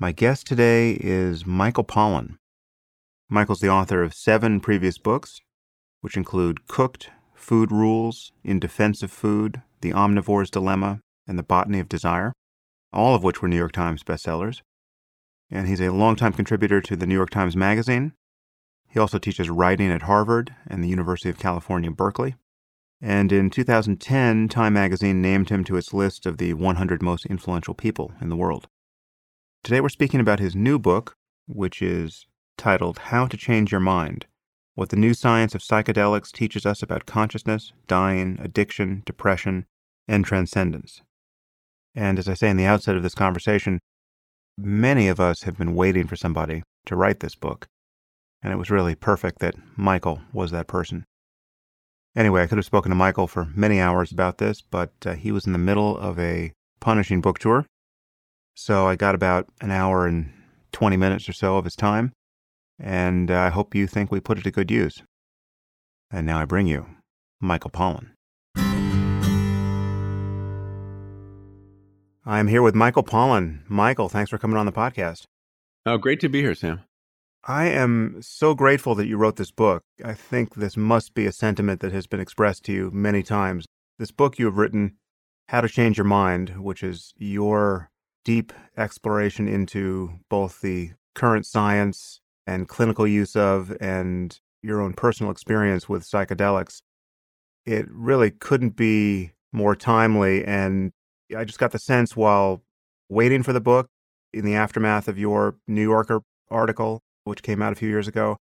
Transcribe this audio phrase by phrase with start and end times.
[0.00, 2.36] My guest today is Michael Pollan.
[3.28, 5.40] Michael's the author of seven previous books,
[6.02, 11.80] which include Cooked, Food Rules, In Defense of Food, The Omnivore's Dilemma, and The Botany
[11.80, 12.32] of Desire,
[12.92, 14.62] all of which were New York Times bestsellers.
[15.50, 18.12] And he's a longtime contributor to the New York Times Magazine.
[18.86, 22.36] He also teaches writing at Harvard and the University of California, Berkeley.
[23.00, 27.74] And in 2010, Time magazine named him to its list of the 100 most influential
[27.74, 28.68] people in the world.
[29.68, 31.14] Today we're speaking about his new book,
[31.46, 32.26] which is
[32.56, 34.24] titled How to Change Your Mind
[34.76, 39.66] What the New Science of Psychedelics Teaches Us About Consciousness, Dying, Addiction, Depression,
[40.08, 41.02] and Transcendence.
[41.94, 43.78] And as I say in the outset of this conversation,
[44.56, 47.66] many of us have been waiting for somebody to write this book.
[48.40, 51.04] And it was really perfect that Michael was that person.
[52.16, 55.30] Anyway, I could have spoken to Michael for many hours about this, but uh, he
[55.30, 57.66] was in the middle of a punishing book tour.
[58.60, 60.32] So I got about an hour and
[60.72, 62.12] 20 minutes or so of his time,
[62.76, 65.04] and I hope you think we put it to good use.
[66.10, 66.84] And now I bring you
[67.40, 68.08] Michael Pollan.
[72.26, 73.60] I'm here with Michael Pollan.
[73.68, 75.22] Michael, thanks for coming on the podcast.
[75.86, 76.80] Oh, great to be here, Sam.
[77.44, 79.84] I am so grateful that you wrote this book.
[80.04, 83.66] I think this must be a sentiment that has been expressed to you many times.
[84.00, 84.96] This book you have written,
[85.48, 87.90] How to Change Your Mind, which is your
[88.24, 95.30] deep exploration into both the current science and clinical use of and your own personal
[95.32, 96.82] experience with psychedelics.
[97.64, 100.44] It really couldn't be more timely.
[100.44, 100.92] And
[101.36, 102.62] I just got the sense while
[103.08, 103.88] waiting for the book
[104.32, 108.38] in the aftermath of your New Yorker article which came out a few years ago,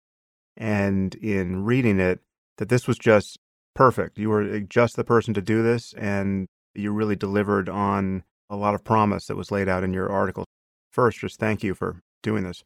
[0.56, 2.22] and in reading it,
[2.58, 3.38] that this was just
[3.76, 4.18] perfect.
[4.18, 8.56] You were eh, just the person to do this, and you really delivered on a
[8.56, 10.46] lot of promise that was laid out in your article.
[10.92, 12.64] First, just thank you for doing this.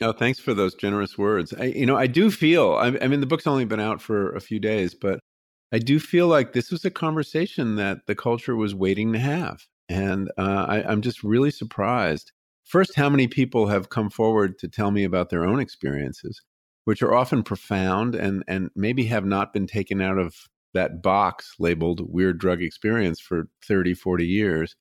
[0.00, 1.52] Oh, thanks for those generous words.
[1.52, 2.74] I, you know, I do feel.
[2.74, 5.18] I, I mean, the book's only been out for a few days, but
[5.72, 9.58] I do feel like this was a conversation that the culture was waiting to have,
[9.88, 12.30] and uh, I, I'm just really surprised
[12.68, 16.42] First, how many people have come forward to tell me about their own experiences,
[16.84, 20.34] which are often profound and, and maybe have not been taken out of
[20.74, 24.74] that box labeled weird drug experience for 30, 40 years.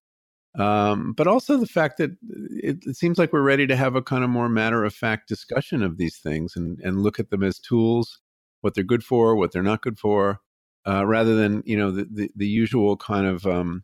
[0.57, 2.11] Um, but also the fact that
[2.49, 5.27] it, it, seems like we're ready to have a kind of more matter of fact
[5.27, 8.19] discussion of these things and, and look at them as tools,
[8.61, 10.39] what they're good for, what they're not good for,
[10.87, 13.83] uh, rather than you know the, the, the usual kind of um,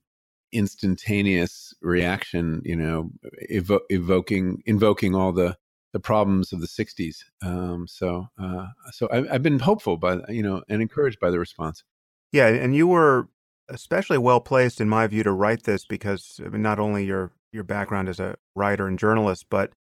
[0.52, 3.12] instantaneous reaction, you know,
[3.52, 5.58] evo- evoking, invoking all the
[5.92, 7.18] the problems of the '60s.
[7.44, 11.40] Um, so, uh, so I, I've been hopeful by you know and encouraged by the
[11.40, 11.84] response.
[12.32, 13.30] Yeah, and you were
[13.70, 17.32] especially well placed, in my view, to write this because I mean, not only your
[17.52, 19.72] your background as a writer and journalist, but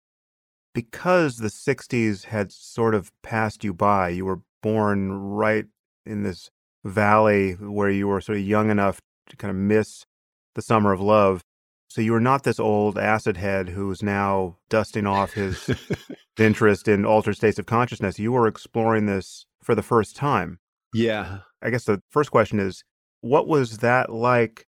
[0.74, 4.08] because the '60s had sort of passed you by.
[4.08, 5.66] You were born right
[6.06, 6.50] in this
[6.84, 10.04] valley where you were sort of young enough to kind of miss
[10.54, 11.42] the Summer of Love.
[11.88, 15.70] So you were not this old acid head who's now dusting off his
[16.38, 18.18] interest in altered states of consciousness.
[18.18, 20.58] You were exploring this for the first time.
[20.94, 21.40] Yeah.
[21.60, 22.82] I guess the first question is
[23.22, 24.66] what was that like?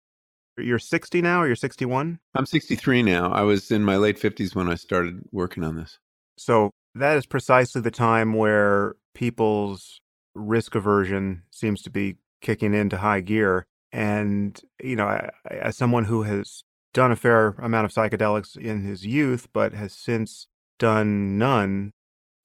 [0.58, 2.20] You're 60 now or you're 61?
[2.36, 3.32] I'm 63 now.
[3.32, 5.98] I was in my late 50s when I started working on this.
[6.38, 10.02] So that is precisely the time where people's
[10.36, 13.66] risk aversion seems to be kicking into high gear.
[13.92, 18.82] And, you know, I, as someone who has done a fair amount of psychedelics in
[18.82, 21.92] his youth, but has since done none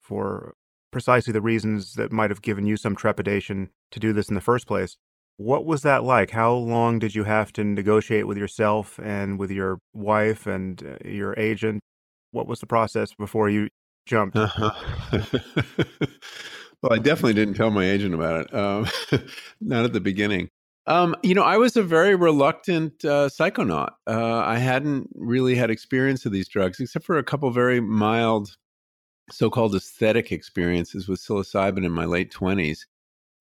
[0.01, 0.53] for
[0.91, 4.41] precisely the reasons that might have given you some trepidation to do this in the
[4.41, 4.97] first place.
[5.37, 6.31] What was that like?
[6.31, 11.07] How long did you have to negotiate with yourself and with your wife and uh,
[11.07, 11.81] your agent?
[12.31, 13.69] What was the process before you
[14.05, 14.37] jumped?
[14.37, 14.71] Uh-huh.
[16.81, 18.53] well, I definitely didn't tell my agent about it.
[18.53, 18.87] Um,
[19.61, 20.49] not at the beginning.
[20.87, 23.89] Um, you know, I was a very reluctant uh, psychonaut.
[24.07, 28.55] Uh, I hadn't really had experience of these drugs, except for a couple very mild,
[29.31, 32.85] so-called aesthetic experiences with psilocybin in my late twenties.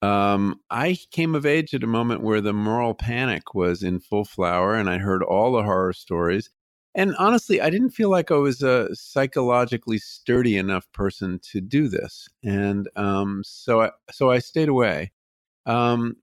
[0.02, 4.24] Um, I came of age at a moment where the moral panic was in full
[4.24, 6.50] flower, and I heard all the horror stories.
[6.94, 11.88] And honestly, I didn't feel like I was a psychologically sturdy enough person to do
[11.88, 15.12] this, and um, so I, so I stayed away.
[15.66, 16.16] Um,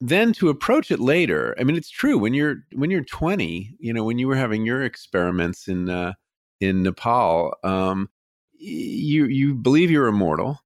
[0.00, 3.92] then to approach it later i mean it's true when you're when you're 20 you
[3.92, 6.12] know when you were having your experiments in uh
[6.60, 8.08] in nepal um
[8.58, 10.60] you you believe you're immortal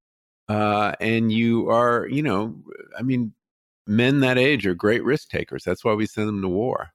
[0.48, 2.54] uh and you are you know
[2.98, 3.32] i mean
[3.86, 6.90] men that age are great risk takers that's why we send them to war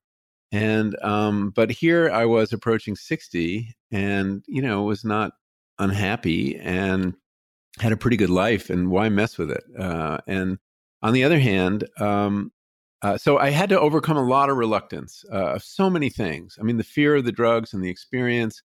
[0.52, 5.34] And um, but here I was approaching 60 and you know was not
[5.80, 7.16] unhappy and
[7.80, 9.64] had a pretty good life and why mess with it?
[9.80, 10.60] Uh, and
[11.02, 12.52] on the other hand, um,
[13.02, 16.58] uh, so I had to overcome a lot of reluctance uh, of so many things.
[16.60, 18.62] I mean, the fear of the drugs and the experience,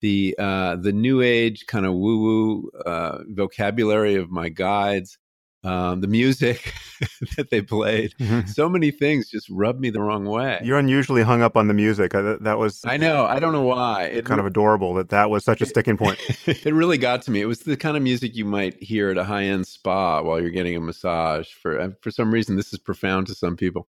[0.00, 5.18] the uh, the new age kind of woo woo uh, vocabulary of my guides,
[5.64, 6.72] um, the music
[7.36, 8.14] that they played.
[8.20, 8.48] Mm-hmm.
[8.48, 10.60] So many things just rubbed me the wrong way.
[10.62, 12.14] You're unusually hung up on the music.
[12.14, 12.82] Uh, that was.
[12.84, 13.26] I know.
[13.26, 14.04] I don't know why.
[14.04, 16.18] It kind of adorable that that was such a sticking point.
[16.46, 17.40] it really got to me.
[17.40, 20.40] It was the kind of music you might hear at a high end spa while
[20.40, 21.48] you're getting a massage.
[21.48, 23.88] For for some reason, this is profound to some people.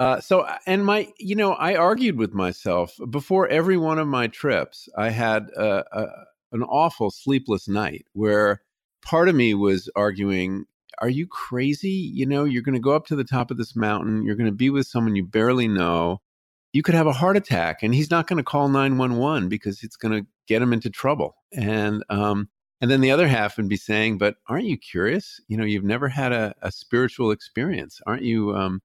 [0.00, 4.06] Uh, so, uh, and my, you know, I argued with myself before every one of
[4.06, 4.88] my trips.
[4.96, 6.06] I had a, a,
[6.52, 8.62] an awful sleepless night where
[9.02, 10.66] part of me was arguing,
[11.00, 11.90] "Are you crazy?
[11.90, 14.22] You know, you're going to go up to the top of this mountain.
[14.22, 16.20] You're going to be with someone you barely know.
[16.72, 19.48] You could have a heart attack, and he's not going to call nine one one
[19.48, 22.50] because it's going to get him into trouble." And um,
[22.80, 25.40] and then the other half would be saying, "But aren't you curious?
[25.48, 28.80] You know, you've never had a, a spiritual experience, aren't you?" Um,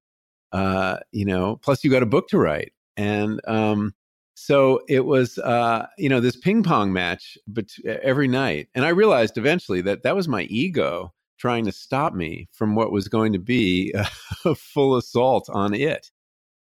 [0.53, 2.71] uh, you know, plus you got a book to write.
[2.95, 3.93] And um,
[4.35, 8.69] so it was, uh, you know, this ping pong match but every night.
[8.75, 12.91] And I realized eventually that that was my ego trying to stop me from what
[12.91, 13.93] was going to be
[14.45, 16.11] a full assault on it.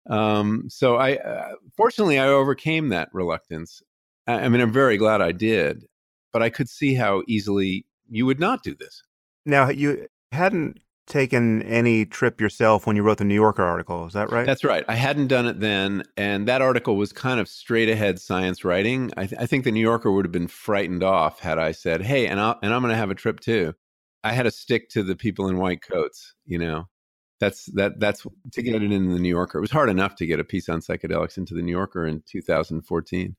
[0.10, 3.84] Um, so I, uh, fortunately, I overcame that reluctance.
[4.26, 5.86] I, I mean, I'm very glad I did,
[6.34, 9.04] but I could see how easily you would not do this.
[9.46, 14.06] Now, you hadn't taken any trip yourself when you wrote the New Yorker article.
[14.06, 14.46] Is that right?
[14.46, 14.84] That's right.
[14.88, 16.04] I hadn't done it then.
[16.16, 19.12] And that article was kind of straight ahead science writing.
[19.18, 22.02] I, th- I think the New Yorker would have been frightened off had I said,
[22.02, 23.74] hey, and, I'll, and I'm going to have a trip too.
[24.24, 26.88] I had to stick to the people in white coats, you know.
[27.40, 28.00] That's that.
[28.00, 29.60] That's to get it in the New Yorker.
[29.60, 32.24] It was hard enough to get a piece on psychedelics into the New Yorker in
[32.26, 33.36] 2014.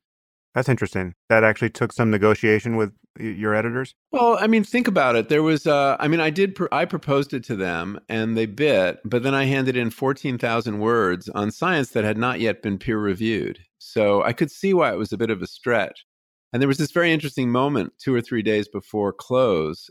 [0.58, 1.14] That's interesting.
[1.28, 3.94] That actually took some negotiation with your editors.
[4.10, 5.28] Well, I mean, think about it.
[5.28, 8.46] There was, uh, I mean, I did, pr- I proposed it to them, and they
[8.46, 8.99] bit.
[9.05, 12.76] But then I handed in fourteen thousand words on science that had not yet been
[12.76, 13.60] peer reviewed.
[13.78, 16.05] So I could see why it was a bit of a stretch.
[16.52, 19.88] And there was this very interesting moment two or three days before close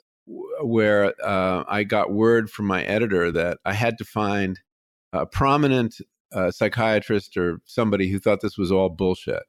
[0.62, 4.60] where uh, I got word from my editor that I had to find
[5.14, 5.96] a prominent
[6.34, 9.44] uh, psychiatrist or somebody who thought this was all bullshit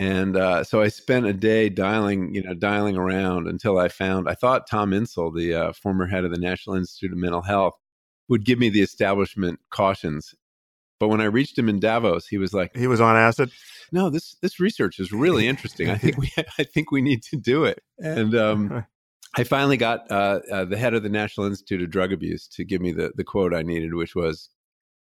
[0.00, 4.28] and uh, so I spent a day dialing, you know, dialing around until I found.
[4.28, 7.74] I thought Tom Insel, the uh, former head of the National Institute of Mental Health,
[8.28, 10.34] would give me the establishment cautions.
[10.98, 13.50] But when I reached him in Davos, he was like, "He was on acid."
[13.92, 15.90] No, this this research is really interesting.
[15.90, 17.82] I think we I think we need to do it.
[17.98, 18.84] And um,
[19.36, 22.64] I finally got uh, uh, the head of the National Institute of Drug Abuse to
[22.64, 24.50] give me the the quote I needed, which was,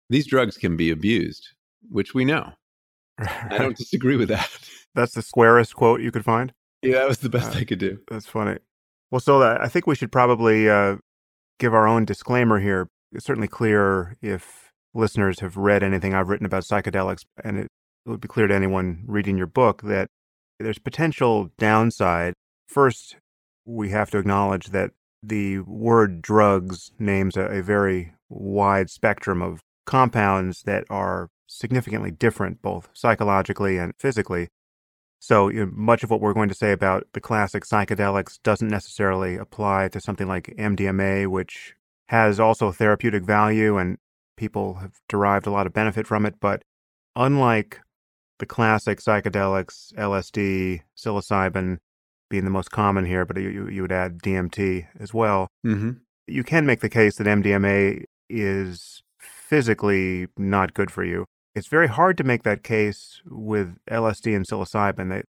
[0.09, 1.49] "These drugs can be abused,"
[1.89, 2.53] which we know.
[3.19, 4.49] I don't disagree with that.
[4.95, 6.53] That's the squarest quote you could find.
[6.81, 7.99] Yeah, that was the best uh, I could do.
[8.09, 8.59] That's funny.
[9.11, 10.97] Well, so I think we should probably uh,
[11.59, 12.89] give our own disclaimer here.
[13.11, 17.67] It's certainly clear if listeners have read anything I've written about psychedelics, and it,
[18.05, 20.07] it would be clear to anyone reading your book that
[20.59, 22.33] there's potential downside.
[22.67, 23.17] First,
[23.65, 24.91] we have to acknowledge that
[25.21, 32.61] the word drugs names a, a very wide spectrum of compounds that are significantly different,
[32.61, 34.49] both psychologically and physically.
[35.19, 38.67] So, you know, much of what we're going to say about the classic psychedelics doesn't
[38.67, 41.75] necessarily apply to something like MDMA, which
[42.07, 43.97] has also therapeutic value and
[44.37, 46.35] people have derived a lot of benefit from it.
[46.39, 46.61] But
[47.15, 47.79] unlike
[48.39, 51.77] the classic psychedelics, LSD, psilocybin
[52.29, 55.91] being the most common here, but you, you would add DMT as well, mm-hmm.
[56.27, 61.25] you can make the case that MDMA is physically not good for you.
[61.55, 65.09] It's very hard to make that case with LSD and psilocybin.
[65.09, 65.23] They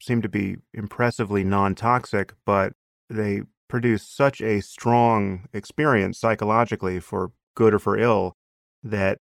[0.00, 2.74] seem to be impressively non toxic, but
[3.08, 8.34] they produce such a strong experience psychologically for good or for ill
[8.82, 9.18] that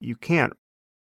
[0.00, 0.52] you can't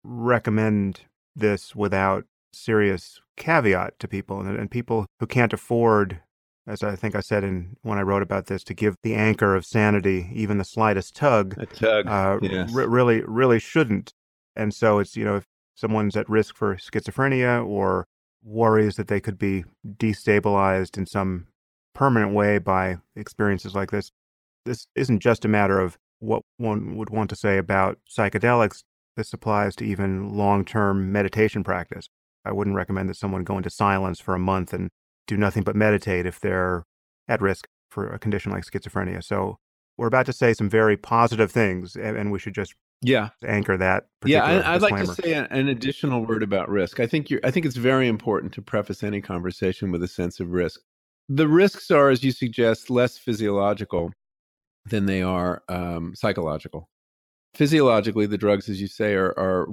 [0.02, 1.02] recommend
[1.36, 6.22] this without serious caveat to people and, and, people who can't afford
[6.66, 9.54] as i think i said in when i wrote about this to give the anchor
[9.54, 12.74] of sanity even the slightest tug a tug uh, yes.
[12.74, 14.14] r- really really shouldn't
[14.56, 18.06] and so it's, you know, if someone's at risk for schizophrenia or
[18.42, 21.46] worries that they could be destabilized in some
[21.94, 24.10] permanent way by experiences like this,
[24.64, 28.82] this isn't just a matter of what one would want to say about psychedelics.
[29.16, 32.08] This applies to even long term meditation practice.
[32.44, 34.90] I wouldn't recommend that someone go into silence for a month and
[35.26, 36.84] do nothing but meditate if they're
[37.28, 39.22] at risk for a condition like schizophrenia.
[39.24, 39.58] So
[39.96, 43.30] we're about to say some very positive things, and we should just yeah.
[43.46, 47.00] anchor that yeah I, would like to say an additional word about risk.
[47.00, 50.40] I think you're i think it's very important to preface any conversation with a sense
[50.40, 50.80] of risk.
[51.28, 54.12] The risks are as you suggest less physiological
[54.86, 56.88] than they are um, psychological.
[57.54, 59.66] Physiologically the drugs as you say are, are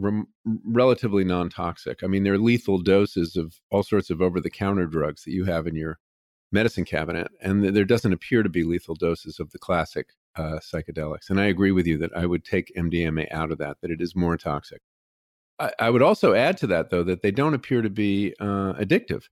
[0.65, 2.03] relatively non-toxic.
[2.03, 5.75] I mean they're lethal doses of all sorts of over-the-counter drugs that you have in
[5.75, 5.99] your
[6.51, 11.29] medicine cabinet and there doesn't appear to be lethal doses of the classic uh, psychedelics.
[11.29, 14.01] And I agree with you that I would take MDMA out of that, that it
[14.01, 14.81] is more toxic.
[15.59, 18.73] I, I would also add to that, though, that they don't appear to be uh,
[18.73, 19.23] addictive.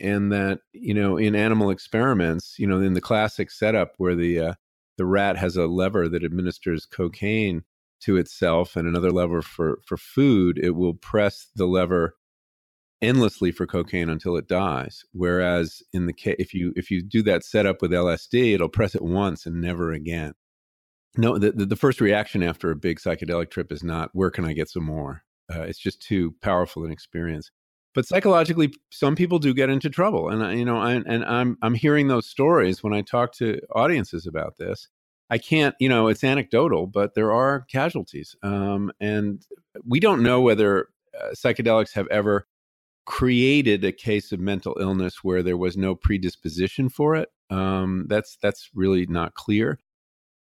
[0.00, 4.40] And that, you know, in animal experiments, you know, in the classic setup where the,
[4.40, 4.54] uh,
[4.98, 7.64] the rat has a lever that administers cocaine
[8.00, 12.16] to itself and another lever for, for food, it will press the lever
[13.00, 15.04] endlessly for cocaine until it dies.
[15.12, 18.94] Whereas in the case, if you if you do that setup with LSD, it'll press
[18.94, 20.34] it once and never again.
[21.16, 24.52] No, the, the first reaction after a big psychedelic trip is not where can I
[24.52, 25.22] get some more.
[25.52, 27.50] Uh, it's just too powerful an experience.
[27.94, 31.74] But psychologically, some people do get into trouble, and you know, I, and I'm I'm
[31.74, 34.88] hearing those stories when I talk to audiences about this.
[35.30, 39.44] I can't, you know, it's anecdotal, but there are casualties, um, and
[39.84, 40.88] we don't know whether
[41.18, 42.46] uh, psychedelics have ever
[43.08, 47.30] created a case of mental illness where there was no predisposition for it.
[47.48, 49.78] Um, that's that's really not clear.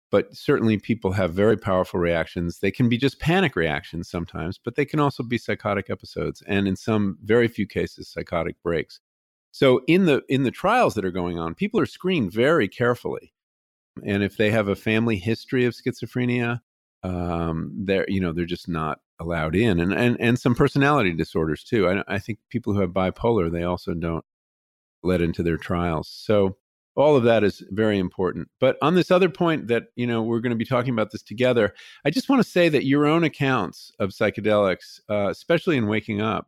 [0.10, 2.60] But certainly, people have very powerful reactions.
[2.60, 6.68] They can be just panic reactions sometimes, but they can also be psychotic episodes, and
[6.68, 9.00] in some very few cases, psychotic breaks.
[9.52, 13.32] So in the in the trials that are going on, people are screened very carefully,
[14.04, 16.62] and if they have a family history of schizophrenia,
[17.04, 21.64] um, they're you know they're just not allowed in, and and and some personality disorders
[21.64, 21.88] too.
[21.88, 24.26] I, I think people who have bipolar they also don't
[25.04, 26.10] let into their trials.
[26.10, 26.58] So
[26.96, 28.50] all of that is very important.
[28.60, 31.24] But on this other point that you know we're going to be talking about this
[31.24, 31.74] together,
[32.06, 36.22] I just want to say that your own accounts of psychedelics, uh, especially in waking
[36.22, 36.48] up,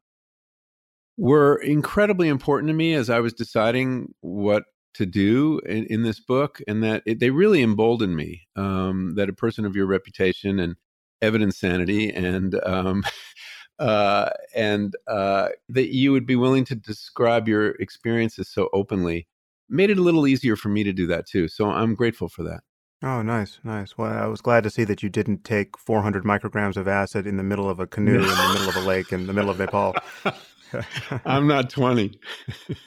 [1.17, 4.63] were incredibly important to me as I was deciding what
[4.95, 8.47] to do in, in this book, and that it, they really emboldened me.
[8.55, 10.75] Um, that a person of your reputation and
[11.21, 13.03] evidence sanity and um,
[13.79, 19.27] uh, and uh, that you would be willing to describe your experiences so openly
[19.69, 21.47] made it a little easier for me to do that too.
[21.47, 22.61] So I'm grateful for that.
[23.03, 23.95] Oh, nice, nice.
[23.95, 27.37] Well, I was glad to see that you didn't take 400 micrograms of acid in
[27.37, 29.59] the middle of a canoe in the middle of a lake in the middle of
[29.59, 29.95] Nepal.
[31.25, 32.19] I'm not 20.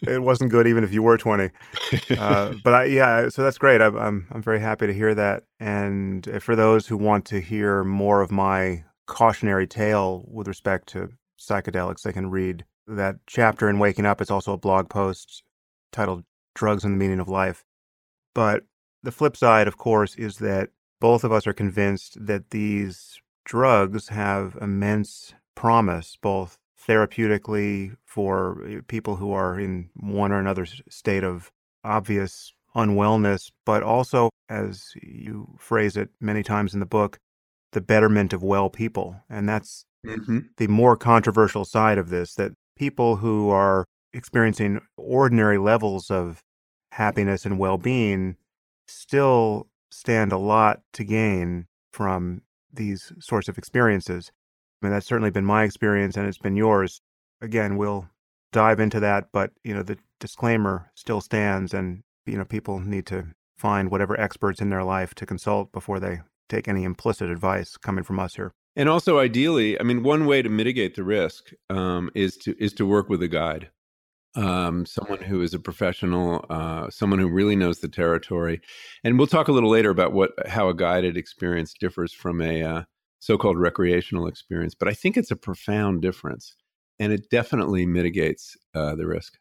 [0.02, 1.50] it wasn't good even if you were 20.
[2.18, 3.80] Uh, but I, yeah, so that's great.
[3.80, 5.44] I, I'm I'm very happy to hear that.
[5.58, 11.10] And for those who want to hear more of my cautionary tale with respect to
[11.38, 14.20] psychedelics, they can read that chapter in Waking Up.
[14.20, 15.42] It's also a blog post
[15.92, 17.64] titled "Drugs and the Meaning of Life."
[18.34, 18.64] But
[19.02, 20.70] the flip side, of course, is that
[21.00, 26.58] both of us are convinced that these drugs have immense promise, both
[26.88, 31.50] therapeutically for eh, people who are in one or another state of
[31.84, 37.18] obvious unwellness, but also, as you phrase it many times in the book,
[37.72, 39.16] the betterment of well people.
[39.28, 40.40] And that's mm-hmm.
[40.56, 46.40] the more controversial side of this that people who are experiencing ordinary levels of
[46.92, 48.36] happiness and well being
[48.88, 54.30] still stand a lot to gain from these sorts of experiences.
[54.80, 57.00] I mean, that's certainly been my experience and it's been yours.
[57.40, 58.08] Again, we'll
[58.52, 63.06] dive into that, but you know, the disclaimer still stands and you know, people need
[63.06, 67.76] to find whatever experts in their life to consult before they take any implicit advice
[67.76, 68.52] coming from us here.
[68.76, 72.72] And also, ideally, I mean, one way to mitigate the risk um, is to is
[72.74, 73.70] to work with a guide,
[74.36, 78.60] um, someone who is a professional, uh, someone who really knows the territory.
[79.02, 82.62] And we'll talk a little later about what how a guided experience differs from a
[82.62, 82.82] uh,
[83.20, 84.74] so-called recreational experience.
[84.74, 86.56] But I think it's a profound difference,
[86.98, 89.38] and it definitely mitigates uh, the risk.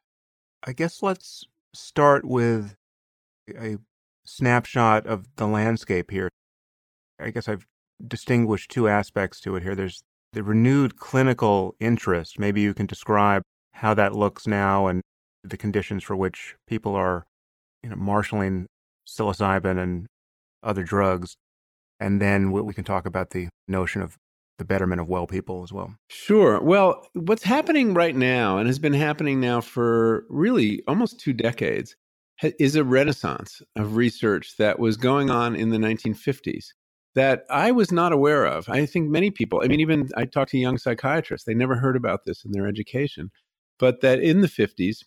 [0.65, 1.43] I guess let's
[1.73, 2.75] start with
[3.57, 3.77] a
[4.25, 6.29] snapshot of the landscape here.
[7.19, 7.65] I guess I've
[8.05, 9.75] distinguished two aspects to it here.
[9.75, 12.37] There's the renewed clinical interest.
[12.37, 13.41] Maybe you can describe
[13.73, 15.01] how that looks now and
[15.43, 17.25] the conditions for which people are,
[17.81, 18.67] you know, marshaling
[19.07, 20.07] psilocybin and
[20.61, 21.35] other drugs
[21.99, 24.17] and then we can talk about the notion of
[24.57, 25.95] the betterment of well people as well.
[26.09, 26.61] Sure.
[26.61, 31.95] Well, what's happening right now and has been happening now for really almost two decades
[32.59, 36.67] is a renaissance of research that was going on in the 1950s
[37.15, 38.69] that I was not aware of.
[38.69, 41.95] I think many people, I mean, even I talked to young psychiatrists, they never heard
[41.95, 43.31] about this in their education,
[43.77, 45.03] but that in the 50s,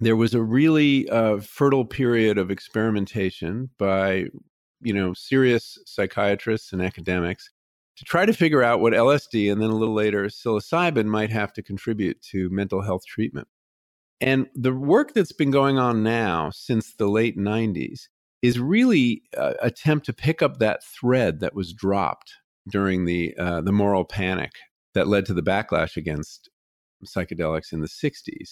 [0.00, 4.26] there was a really uh, fertile period of experimentation by
[4.84, 7.50] you know serious psychiatrists and academics
[7.96, 11.52] to try to figure out what LSD and then a little later psilocybin might have
[11.52, 13.46] to contribute to mental health treatment.
[14.20, 18.08] And the work that's been going on now since the late 90s
[18.42, 22.34] is really uh, attempt to pick up that thread that was dropped
[22.68, 24.52] during the uh, the moral panic
[24.94, 26.48] that led to the backlash against
[27.04, 28.50] psychedelics in the 60s.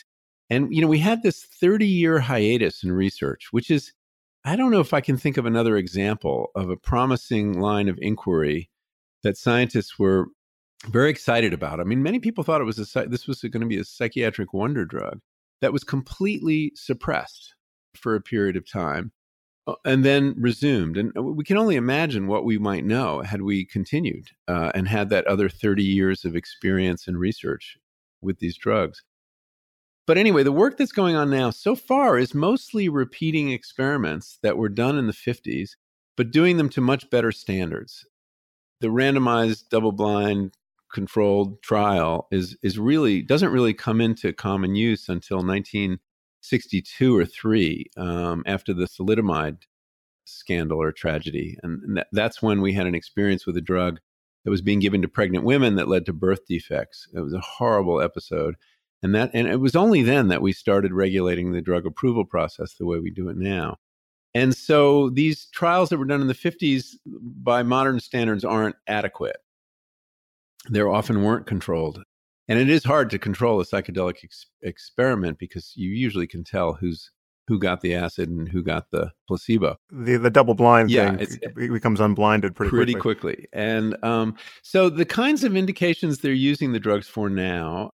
[0.50, 3.92] And you know, we had this 30-year hiatus in research, which is
[4.44, 7.98] I don't know if I can think of another example of a promising line of
[8.02, 8.70] inquiry
[9.22, 10.26] that scientists were
[10.86, 11.78] very excited about.
[11.78, 14.52] I mean, many people thought it was a this was going to be a psychiatric
[14.52, 15.20] wonder drug
[15.60, 17.54] that was completely suppressed
[17.94, 19.12] for a period of time
[19.68, 20.96] uh, and then resumed.
[20.96, 24.88] And uh, we can only imagine what we might know had we continued uh, and
[24.88, 27.76] had that other 30 years of experience and research
[28.20, 29.04] with these drugs.
[30.06, 34.56] But anyway, the work that's going on now so far is mostly repeating experiments that
[34.56, 35.70] were done in the 50s,
[36.16, 38.04] but doing them to much better standards.
[38.80, 40.56] The randomized, double blind,
[40.92, 47.86] controlled trial is, is really doesn't really come into common use until 1962 or three,
[47.96, 49.58] um, after the thalidomide
[50.24, 51.56] scandal or tragedy.
[51.62, 54.00] And that, that's when we had an experience with a drug
[54.44, 57.06] that was being given to pregnant women that led to birth defects.
[57.14, 58.56] It was a horrible episode
[59.02, 62.74] and that and it was only then that we started regulating the drug approval process
[62.74, 63.76] the way we do it now
[64.34, 69.36] and so these trials that were done in the 50s by modern standards aren't adequate
[70.70, 72.02] they often weren't controlled
[72.48, 76.74] and it is hard to control a psychedelic ex- experiment because you usually can tell
[76.74, 77.10] who's
[77.48, 79.76] who got the acid and who got the placebo.
[79.90, 83.34] The the double blind yeah, thing it becomes unblinded pretty pretty quickly.
[83.34, 83.48] quickly.
[83.52, 87.90] And um, so the kinds of indications they're using the drugs for now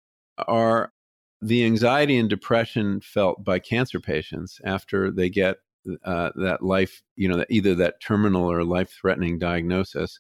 [0.47, 0.91] are
[1.41, 5.57] the anxiety and depression felt by cancer patients after they get
[6.03, 10.19] uh, that life, you know, either that terminal or life threatening diagnosis.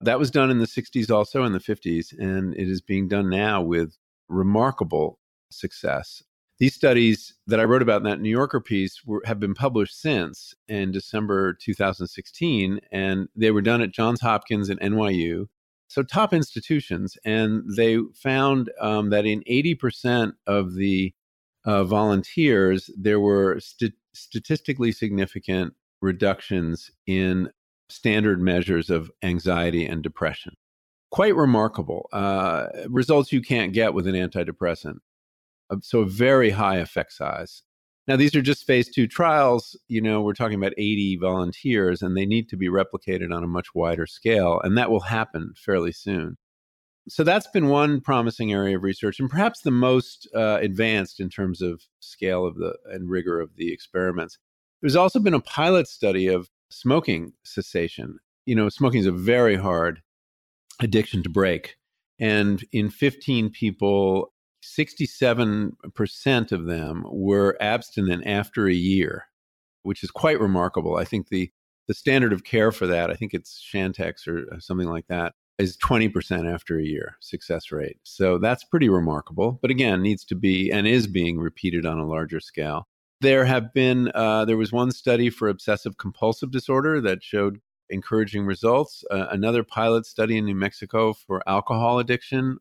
[0.00, 3.28] That was done in the 60s, also in the 50s, and it is being done
[3.28, 3.96] now with
[4.28, 5.18] remarkable
[5.50, 6.22] success.
[6.58, 10.00] These studies that I wrote about in that New Yorker piece were, have been published
[10.00, 15.46] since in December 2016, and they were done at Johns Hopkins and NYU
[15.88, 21.14] so top institutions, and they found um, that in 80% of the
[21.64, 27.50] uh, volunteers, there were st- statistically significant reductions in
[27.88, 30.52] standard measures of anxiety and depression.
[31.10, 34.98] Quite remarkable uh, results you can't get with an antidepressant.
[35.70, 37.62] Uh, so, a very high effect size.
[38.08, 39.76] Now, these are just phase two trials.
[39.86, 43.48] You know, we're talking about 80 volunteers, and they need to be replicated on a
[43.48, 46.38] much wider scale, and that will happen fairly soon.
[47.06, 51.28] So that's been one promising area of research, and perhaps the most uh, advanced in
[51.28, 54.38] terms of scale of the and rigor of the experiments.
[54.80, 58.18] There's also been a pilot study of smoking cessation.
[58.46, 60.00] You know, smoking is a very hard
[60.80, 61.76] addiction to break,
[62.18, 64.32] and in 15 people
[64.76, 69.26] 67% of them were abstinent after a year,
[69.82, 70.96] which is quite remarkable.
[70.96, 71.50] I think the,
[71.86, 75.76] the standard of care for that, I think it's Chantix or something like that, is
[75.78, 77.98] 20% after a year success rate.
[78.04, 79.58] So that's pretty remarkable.
[79.60, 82.86] But again, needs to be and is being repeated on a larger scale.
[83.20, 88.44] There have been, uh, there was one study for obsessive compulsive disorder that showed encouraging
[88.44, 89.04] results.
[89.10, 92.58] Uh, another pilot study in New Mexico for alcohol addiction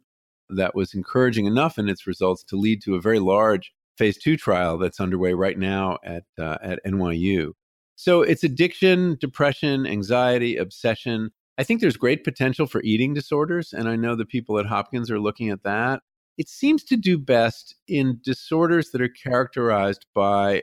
[0.50, 4.38] that was encouraging enough in its results to lead to a very large phase two
[4.38, 7.54] trial that's underway right now at, uh, at NYU.
[7.96, 11.32] So it's addiction, depression, anxiety, obsession.
[11.58, 13.74] I think there's great potential for eating disorders.
[13.74, 16.02] And I know the people at Hopkins are looking at that.
[16.38, 20.62] It seems to do best in disorders that are characterized by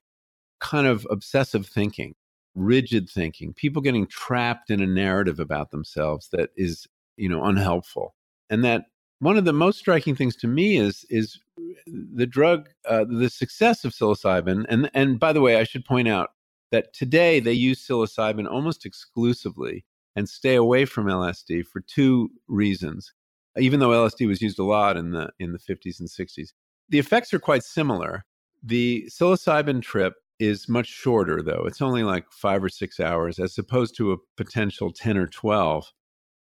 [0.60, 2.14] kind of obsessive thinking,
[2.54, 8.14] rigid thinking, people getting trapped in a narrative about themselves that is, you know, unhelpful.
[8.48, 8.84] And that
[9.24, 11.40] one of the most striking things to me is is
[11.86, 14.66] the drug, uh, the success of psilocybin.
[14.68, 16.30] And and by the way, I should point out
[16.72, 19.84] that today they use psilocybin almost exclusively
[20.14, 23.14] and stay away from LSD for two reasons.
[23.56, 26.50] Even though LSD was used a lot in the in the 50s and 60s,
[26.90, 28.26] the effects are quite similar.
[28.62, 31.64] The psilocybin trip is much shorter, though.
[31.66, 35.90] It's only like five or six hours, as opposed to a potential 10 or 12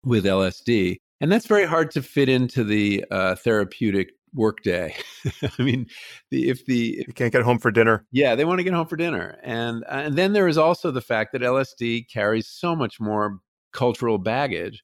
[0.05, 4.93] with LSD and that's very hard to fit into the uh, therapeutic workday.
[5.57, 5.87] I mean,
[6.31, 8.73] the, if the if, you can't get home for dinner, yeah, they want to get
[8.73, 12.49] home for dinner, and uh, and then there is also the fact that LSD carries
[12.49, 13.39] so much more
[13.71, 14.83] cultural baggage,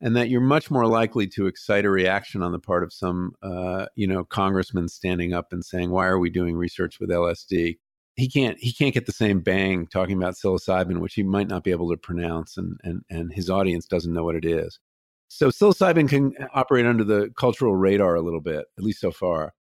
[0.00, 3.34] and that you're much more likely to excite a reaction on the part of some,
[3.40, 7.78] uh, you know, congressman standing up and saying, "Why are we doing research with LSD?"
[8.16, 11.62] He can't he can't get the same bang talking about psilocybin, which he might not
[11.62, 14.80] be able to pronounce, and and and his audience doesn't know what it is.
[15.28, 19.54] So psilocybin can operate under the cultural radar a little bit, at least so far.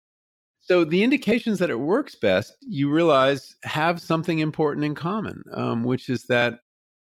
[0.61, 5.85] So the indications that it works best, you realize, have something important in common, um,
[5.85, 6.61] which is that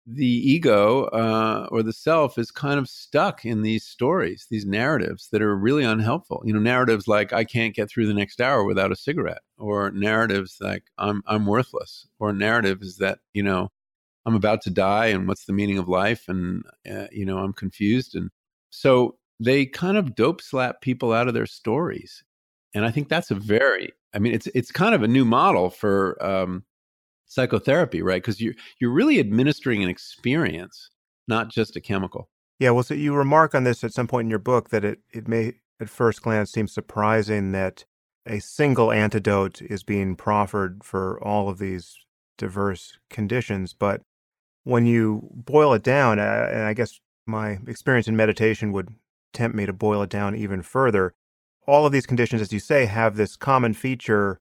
[0.08, 5.30] the ego uh, or the self is kind of stuck in these stories, these narratives
[5.32, 6.44] that are really unhelpful.
[6.46, 9.92] You know, narratives like "I can't get through the next hour without a cigarette," or
[9.92, 13.72] narratives like "I'm I'm worthless," or narratives that you know
[14.26, 17.54] I'm about to die and what's the meaning of life, and uh, you know I'm
[17.54, 18.30] confused, and
[18.70, 22.24] so they kind of dope slap people out of their stories,
[22.74, 25.70] and I think that's a very, I mean, it's it's kind of a new model
[25.70, 26.64] for um,
[27.26, 28.22] psychotherapy, right?
[28.22, 30.90] Because you're you're really administering an experience,
[31.28, 32.30] not just a chemical.
[32.60, 35.00] Yeah, well, so you remark on this at some point in your book that it
[35.14, 37.86] it may at first glance seem surprising that
[38.26, 41.98] a single antidote is being proffered for all of these
[42.38, 44.02] diverse conditions, but
[44.64, 48.90] when you boil it down, uh, and I guess my experience in meditation would
[49.34, 51.14] tempt me to boil it down even further.
[51.68, 54.40] All of these conditions, as you say, have this common feature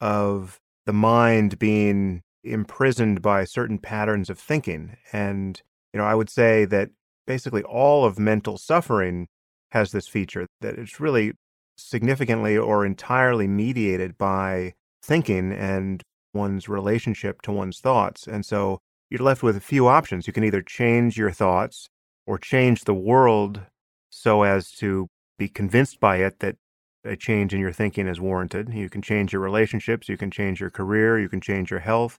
[0.00, 4.96] of the mind being imprisoned by certain patterns of thinking.
[5.12, 5.60] And,
[5.92, 6.90] you know, I would say that
[7.26, 9.28] basically all of mental suffering
[9.72, 11.32] has this feature that it's really
[11.76, 16.02] significantly or entirely mediated by thinking and
[16.32, 18.26] one's relationship to one's thoughts.
[18.26, 20.26] And so you're left with a few options.
[20.26, 21.88] You can either change your thoughts
[22.26, 23.62] or change the world
[24.10, 26.56] so as to be convinced by it that
[27.04, 28.72] a change in your thinking is warranted.
[28.72, 32.18] You can change your relationships, you can change your career, you can change your health,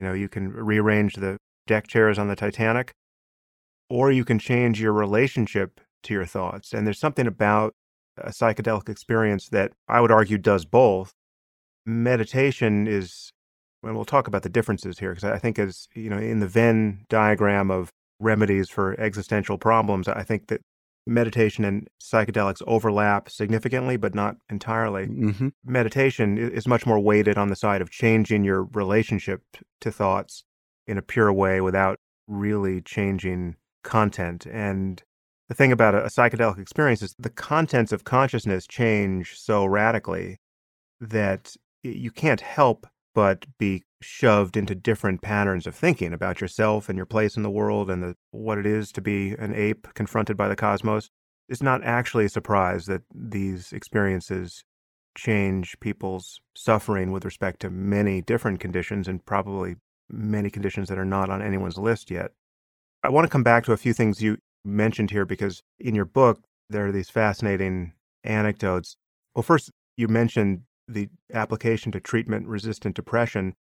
[0.00, 2.92] you know, you can rearrange the deck chairs on the Titanic,
[3.88, 6.72] or you can change your relationship to your thoughts.
[6.72, 7.74] And there's something about
[8.16, 11.12] a psychedelic experience that I would argue does both.
[11.84, 13.32] Meditation is,
[13.82, 16.46] and we'll talk about the differences here, because I think as, you know, in the
[16.46, 17.90] Venn diagram of
[18.20, 20.60] remedies for existential problems, I think that
[21.06, 25.06] meditation and psychedelics overlap significantly, but not entirely.
[25.06, 25.48] Mm-hmm.
[25.64, 29.42] Meditation is much more weighted on the side of changing your relationship
[29.80, 30.44] to thoughts
[30.86, 34.46] in a pure way without really changing content.
[34.46, 35.02] And
[35.48, 40.38] the thing about a, psychedelic experience is the contents of consciousness change so radically
[41.00, 46.96] that you can't help but be shoved into different patterns of thinking about yourself and
[46.96, 50.36] your place in the world and the, what it is to be an ape confronted
[50.36, 51.10] by the cosmos.
[51.48, 54.64] It's not actually a surprise that these experiences
[55.16, 59.76] change people's suffering with respect to many different conditions and probably
[60.08, 62.32] many conditions that are not on anyone's list yet.
[63.02, 66.04] I want to come back to a few things you mentioned here because in your
[66.04, 67.92] book, there are these fascinating
[68.24, 68.96] anecdotes.
[69.34, 73.54] Well, first, you mentioned the application to treatment resistant depression.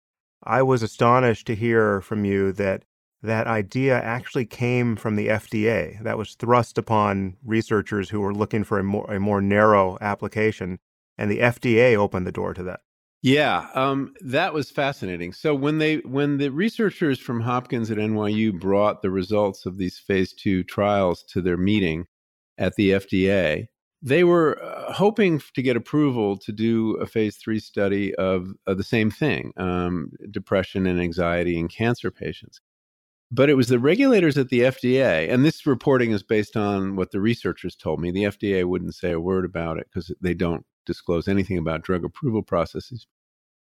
[0.44, 2.84] I was astonished to hear from you that
[3.24, 6.02] that idea actually came from the FDA.
[6.04, 10.80] That was thrust upon researchers who were looking for a more, a more narrow application,
[11.18, 12.80] and the FDA opened the door to that.
[13.24, 15.34] Yeah, um, that was fascinating.
[15.34, 20.00] So when they when the researchers from Hopkins at NYU brought the results of these
[20.00, 22.08] phase two trials to their meeting
[22.58, 23.68] at the FDA,
[24.02, 28.78] they were uh, hoping to get approval to do a phase three study of, of
[28.78, 32.62] the same thing um, depression and anxiety in cancer patients.
[33.34, 37.12] But it was the regulators at the FDA, and this reporting is based on what
[37.12, 38.12] the researchers told me.
[38.12, 42.04] The FDA wouldn't say a word about it because they don't disclose anything about drug
[42.04, 43.08] approval processes.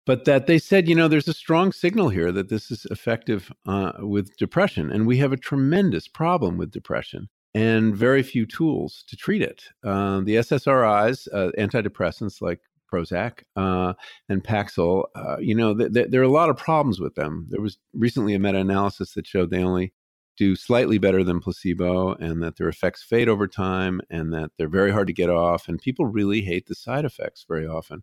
[0.07, 3.53] But that they said, you know, there's a strong signal here that this is effective
[3.67, 4.91] uh, with depression.
[4.91, 9.65] And we have a tremendous problem with depression and very few tools to treat it.
[9.85, 12.61] Uh, the SSRIs, uh, antidepressants like
[12.93, 13.95] Prozac uh,
[14.29, 17.47] and Paxil, uh, you know, th- th- there are a lot of problems with them.
[17.51, 19.93] There was recently a meta analysis that showed they only
[20.37, 24.69] do slightly better than placebo and that their effects fade over time and that they're
[24.69, 25.69] very hard to get off.
[25.69, 28.03] And people really hate the side effects very often.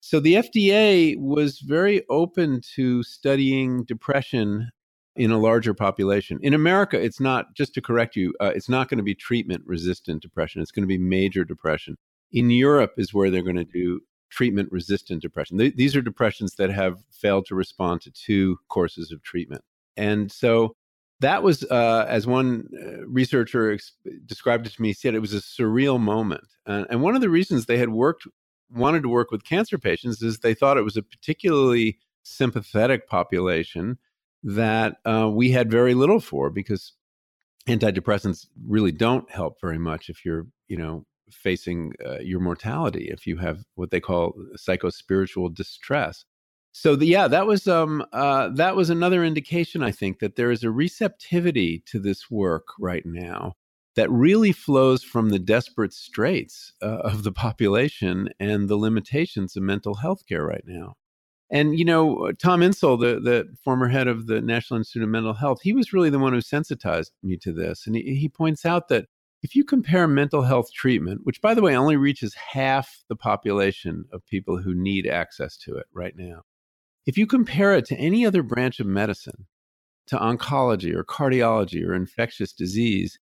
[0.00, 4.70] So the FDA was very open to studying depression
[5.16, 6.38] in a larger population.
[6.42, 9.62] In America, it's not, just to correct you, uh, it's not going to be treatment
[9.66, 10.60] resistant depression.
[10.60, 11.96] It's going to be major depression.
[12.32, 14.00] In Europe, is where they're going to do
[14.30, 15.58] treatment resistant depression.
[15.58, 19.62] Th- these are depressions that have failed to respond to two courses of treatment.
[19.96, 20.74] And so
[21.20, 23.92] that was, uh, as one uh, researcher ex-
[24.26, 26.48] described it to me, said it was a surreal moment.
[26.66, 28.26] Uh, and one of the reasons they had worked,
[28.68, 33.96] wanted to work with cancer patients is they thought it was a particularly sympathetic population
[34.44, 36.92] that uh, we had very little for because
[37.68, 43.26] antidepressants really don't help very much if you're, you know, facing uh, your mortality, if
[43.26, 46.24] you have what they call psychospiritual distress.
[46.72, 50.50] So the, yeah, that was um, uh, that was another indication, I think, that there
[50.50, 53.54] is a receptivity to this work right now
[53.96, 59.62] that really flows from the desperate straits uh, of the population and the limitations of
[59.62, 60.94] mental health care right now.
[61.50, 65.08] And, you know, uh, Tom Insel, the, the former head of the National Institute of
[65.08, 67.86] Mental Health, he was really the one who sensitized me to this.
[67.86, 69.06] And he, he points out that
[69.42, 74.06] if you compare mental health treatment, which, by the way, only reaches half the population
[74.10, 76.42] of people who need access to it right now,
[77.04, 79.46] if you compare it to any other branch of medicine,
[80.06, 83.18] to oncology or cardiology or infectious disease,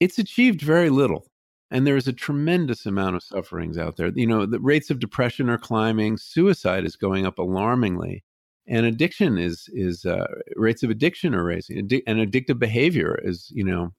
[0.00, 1.26] it's achieved very little.
[1.72, 4.12] And there is a tremendous amount of sufferings out there.
[4.14, 8.22] You know, the rates of depression are climbing, suicide is going up alarmingly,
[8.66, 13.64] and addiction is is uh, rates of addiction are raising, and addictive behavior is you
[13.64, 13.92] know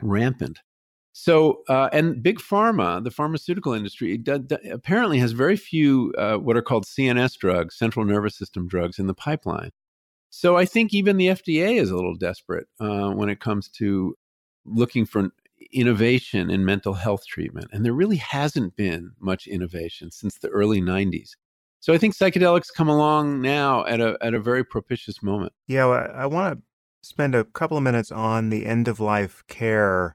[0.00, 0.58] rampant.
[1.12, 6.36] So, uh, and big pharma, the pharmaceutical industry, d- d- apparently has very few uh,
[6.36, 9.70] what are called CNS drugs, central nervous system drugs, in the pipeline.
[10.30, 14.16] So, I think even the FDA is a little desperate uh, when it comes to
[14.64, 15.30] looking for
[15.72, 17.68] innovation in mental health treatment.
[17.72, 21.30] And there really hasn't been much innovation since the early 90s.
[21.80, 25.52] So, I think psychedelics come along now at a, at a very propitious moment.
[25.66, 26.62] Yeah, well, I want to
[27.02, 30.14] spend a couple of minutes on the end of life care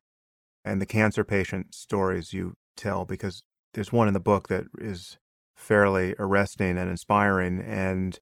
[0.63, 5.17] and the cancer patient stories you tell because there's one in the book that is
[5.55, 8.19] fairly arresting and inspiring and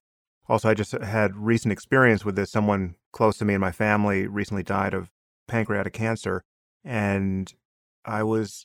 [0.48, 4.26] also i just had recent experience with this someone close to me in my family
[4.26, 5.10] recently died of
[5.46, 6.42] pancreatic cancer
[6.86, 7.52] and
[8.04, 8.64] i was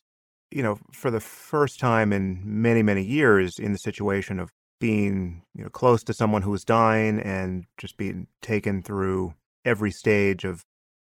[0.51, 5.43] you know for the first time in many many years in the situation of being
[5.53, 9.33] you know close to someone who was dying and just being taken through
[9.65, 10.63] every stage of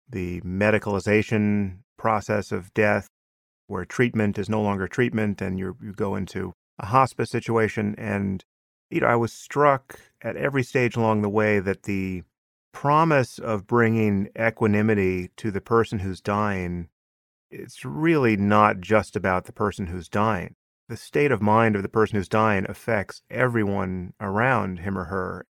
[0.08, 3.08] the medicalization process of death
[3.66, 7.94] where treatment is no longer treatment and you you go into a hospice situation.
[7.96, 8.44] And
[8.90, 12.22] you know I was struck at every stage along the way that the
[12.72, 16.88] promise of bringing equanimity to the person who's dying
[17.52, 20.54] it's really not just about the person who's dying
[20.88, 25.46] the state of mind of the person who's dying affects everyone around him or her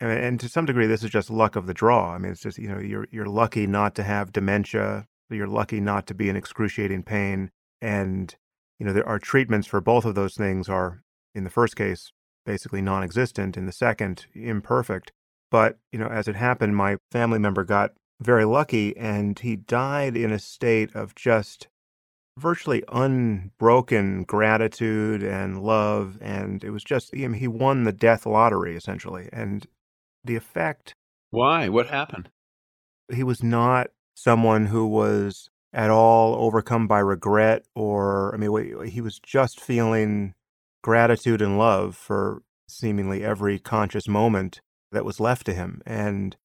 [0.00, 2.42] and, and to some degree this is just luck of the draw i mean it's
[2.42, 6.28] just you know you're you're lucky not to have dementia you're lucky not to be
[6.28, 7.50] in excruciating pain.
[7.80, 8.34] And,
[8.78, 11.02] you know, there are treatments for both of those things are,
[11.34, 12.12] in the first case,
[12.44, 15.12] basically non existent, in the second, imperfect.
[15.50, 20.16] But, you know, as it happened, my family member got very lucky and he died
[20.16, 21.68] in a state of just
[22.38, 26.18] virtually unbroken gratitude and love.
[26.20, 29.28] And it was just, I mean, he won the death lottery, essentially.
[29.32, 29.66] And
[30.24, 30.94] the effect.
[31.30, 31.68] Why?
[31.68, 32.30] What happened?
[33.12, 39.00] He was not someone who was at all overcome by regret or I mean he
[39.00, 40.34] was just feeling
[40.82, 46.36] gratitude and love for seemingly every conscious moment that was left to him and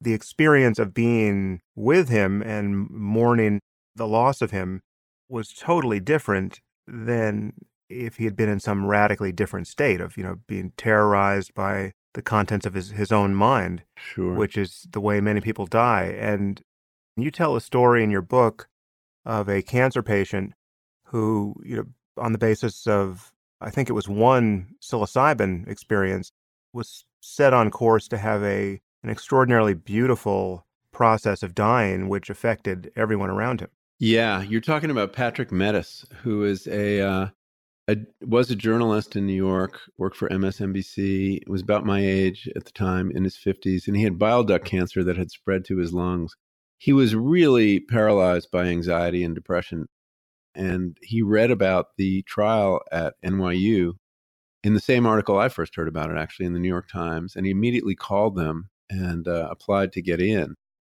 [0.00, 3.60] the experience of being with him and mourning
[3.96, 4.80] the loss of him
[5.28, 7.52] was totally different than
[7.88, 11.92] if he had been in some radically different state of you know being terrorized by
[12.14, 14.34] the contents of his, his own mind sure.
[14.34, 16.62] which is the way many people die and
[17.16, 18.68] you tell a story in your book
[19.24, 20.54] of a cancer patient
[21.06, 21.84] who, you know,
[22.16, 26.30] on the basis of, I think it was one psilocybin experience,
[26.72, 32.90] was set on course to have a an extraordinarily beautiful process of dying, which affected
[32.96, 33.70] everyone around him.
[33.98, 37.28] Yeah, you're talking about Patrick Mettes, who is a, uh,
[37.88, 42.64] a was a journalist in New York, worked for MSNBC, was about my age at
[42.64, 45.78] the time, in his 50s, and he had bile duct cancer that had spread to
[45.78, 46.34] his lungs
[46.78, 49.86] he was really paralyzed by anxiety and depression.
[50.54, 53.94] And he read about the trial at NYU
[54.62, 57.34] in the same article I first heard about it, actually, in the New York Times.
[57.36, 60.54] And he immediately called them and uh, applied to get in.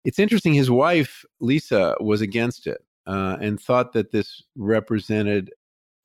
[0.06, 5.52] It's interesting, his wife, Lisa, was against it uh, and thought that this represented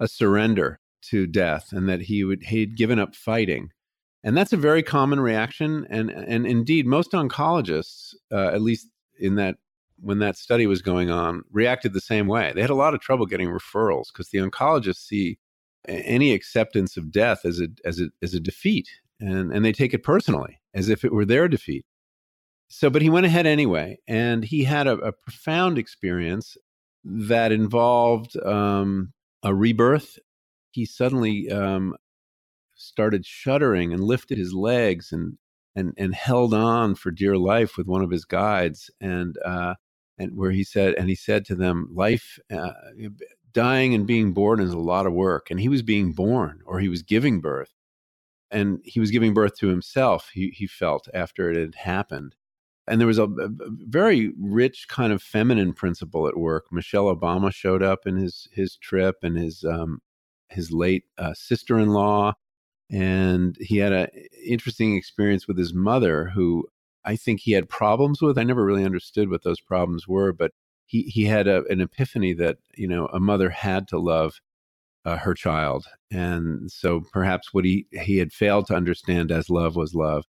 [0.00, 3.68] a surrender to death and that he would he'd given up fighting
[4.22, 8.88] and that's a very common reaction and and indeed most oncologists uh, at least
[9.20, 9.56] in that
[10.00, 12.52] when that study was going on, reacted the same way.
[12.54, 15.38] They had a lot of trouble getting referrals because the oncologists see
[15.86, 18.88] any acceptance of death as a as a as a defeat,
[19.20, 21.84] and and they take it personally as if it were their defeat.
[22.68, 26.56] So, but he went ahead anyway, and he had a, a profound experience
[27.04, 30.18] that involved um, a rebirth.
[30.72, 31.94] He suddenly um,
[32.74, 35.38] started shuddering and lifted his legs and
[35.76, 39.74] and and held on for dear life with one of his guides and uh,
[40.18, 42.72] and where he said and he said to them life uh,
[43.52, 46.80] dying and being born is a lot of work and he was being born or
[46.80, 47.72] he was giving birth
[48.54, 52.34] and he was giving birth to himself he, he felt after it had happened
[52.86, 53.48] And there was a, a,
[53.88, 56.66] very rich kind of feminine principle at work.
[56.70, 60.00] Michelle Obama showed up in his his trip, and his um,
[60.50, 62.34] his late uh, sister in law,
[62.90, 64.08] and he had an
[64.46, 66.66] interesting experience with his mother, who
[67.04, 68.38] I think he had problems with.
[68.38, 70.52] I never really understood what those problems were, but
[70.86, 74.40] he he had a, an epiphany that you know a mother had to love
[75.04, 79.76] uh, her child, and so perhaps what he he had failed to understand as love
[79.76, 80.24] was love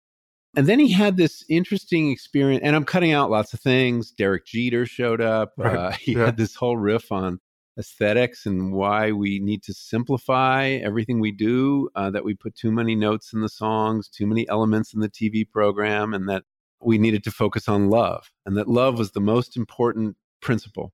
[0.55, 4.11] and then he had this interesting experience, and I'm cutting out lots of things.
[4.11, 5.53] Derek Jeter showed up.
[5.63, 5.77] Right.
[5.77, 6.27] Uh, he yeah.
[6.27, 7.39] had this whole riff on
[7.79, 12.73] aesthetics and why we need to simplify everything we do, uh, that we put too
[12.73, 16.43] many notes in the songs, too many elements in the TV program, and that
[16.83, 20.93] we needed to focus on love, and that love was the most important principle.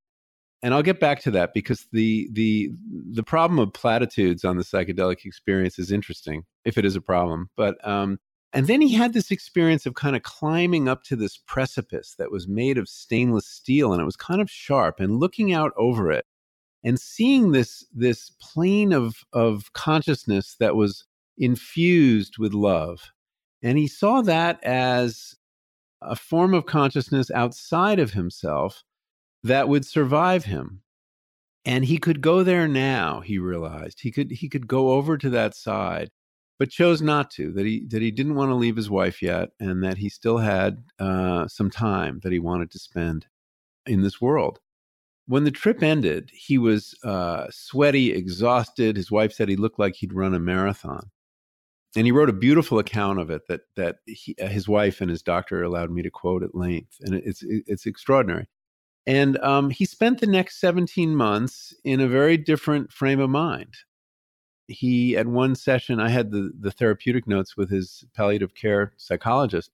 [0.62, 2.71] And I'll get back to that because the the
[3.12, 7.51] the problem of platitudes on the psychedelic experience is interesting, if it is a problem.
[7.57, 8.18] But um,
[8.53, 12.33] and then he had this experience of kind of climbing up to this precipice that
[12.33, 16.11] was made of stainless steel and it was kind of sharp and looking out over
[16.11, 16.25] it
[16.83, 21.05] and seeing this this plane of of consciousness that was
[21.37, 23.12] infused with love.
[23.62, 25.35] And he saw that as
[26.01, 28.83] a form of consciousness outside of himself
[29.44, 30.83] that would survive him.
[31.64, 34.01] And he could go there now, he realized.
[34.01, 36.11] He could he could go over to that side
[36.59, 37.53] but chose not to.
[37.53, 40.38] That he that he didn't want to leave his wife yet, and that he still
[40.38, 43.27] had uh, some time that he wanted to spend
[43.87, 44.59] in this world.
[45.27, 48.96] When the trip ended, he was uh, sweaty, exhausted.
[48.96, 51.11] His wife said he looked like he'd run a marathon,
[51.96, 55.11] and he wrote a beautiful account of it that that he, uh, his wife and
[55.11, 58.46] his doctor allowed me to quote at length, and it's it's extraordinary.
[59.09, 63.75] And um, he spent the next 17 months in a very different frame of mind.
[64.66, 69.71] He at one session i had the, the therapeutic notes with his palliative care psychologist.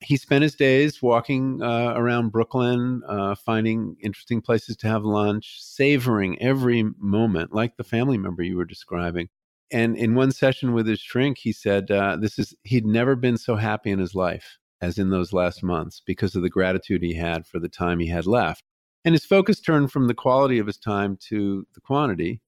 [0.00, 5.58] He spent his days walking uh, around brooklyn uh, finding interesting places to have lunch
[5.60, 9.28] savoring every moment like the family member you were describing.
[9.70, 13.36] And in one session with his shrink he said uh, this is he'd never been
[13.36, 17.14] so happy in his life as in those last months because of the gratitude he
[17.14, 18.62] had for the time he had left
[19.04, 22.40] and his focus turned from the quality of his time to the quantity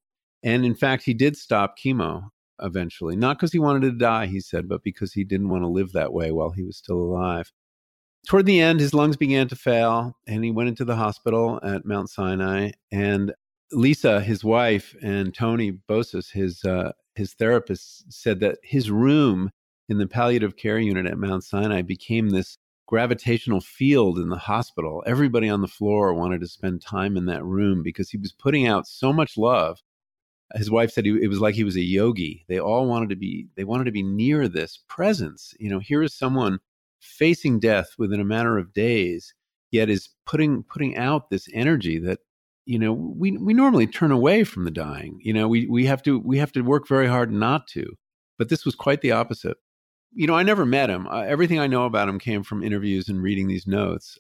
[0.46, 4.40] and in fact, he did stop chemo eventually, not because he wanted to die, he
[4.40, 7.52] said, but because he didn't want to live that way while he was still alive.
[8.28, 11.84] Toward the end, his lungs began to fail, and he went into the hospital at
[11.84, 12.70] Mount Sinai.
[12.92, 13.34] And
[13.72, 19.50] Lisa, his wife, and Tony Bossis, his uh, his therapist, said that his room
[19.88, 25.02] in the palliative care unit at Mount Sinai became this gravitational field in the hospital.
[25.06, 28.66] Everybody on the floor wanted to spend time in that room because he was putting
[28.66, 29.80] out so much love
[30.54, 32.44] his wife said he, it was like he was a yogi.
[32.48, 35.54] They all wanted to be they wanted to be near this presence.
[35.58, 36.60] You know, here is someone
[37.00, 39.34] facing death within a matter of days,
[39.70, 42.20] yet is putting putting out this energy that
[42.64, 45.18] you know we we normally turn away from the dying.
[45.22, 47.96] You know, we we have to we have to work very hard not to.
[48.38, 49.56] But this was quite the opposite.
[50.16, 51.06] You know, I never met him.
[51.06, 54.18] Uh, everything I know about him came from interviews and reading these notes.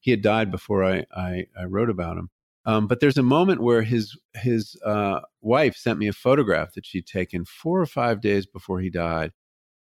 [0.00, 2.30] He had died before I, I, I wrote about him.
[2.66, 6.86] Um, but there's a moment where his his uh, wife sent me a photograph that
[6.86, 9.32] she'd taken four or five days before he died,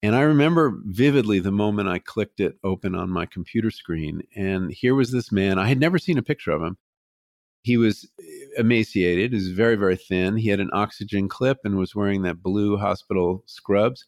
[0.02, 4.72] and I remember vividly the moment I clicked it open on my computer screen, and
[4.72, 5.60] here was this man.
[5.60, 6.78] I had never seen a picture of him.
[7.62, 8.10] He was
[8.58, 9.32] emaciated.
[9.32, 10.38] He was very very thin.
[10.38, 14.08] He had an oxygen clip and was wearing that blue hospital scrubs,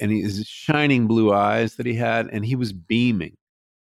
[0.00, 3.36] and his shining blue eyes that he had, and he was beaming,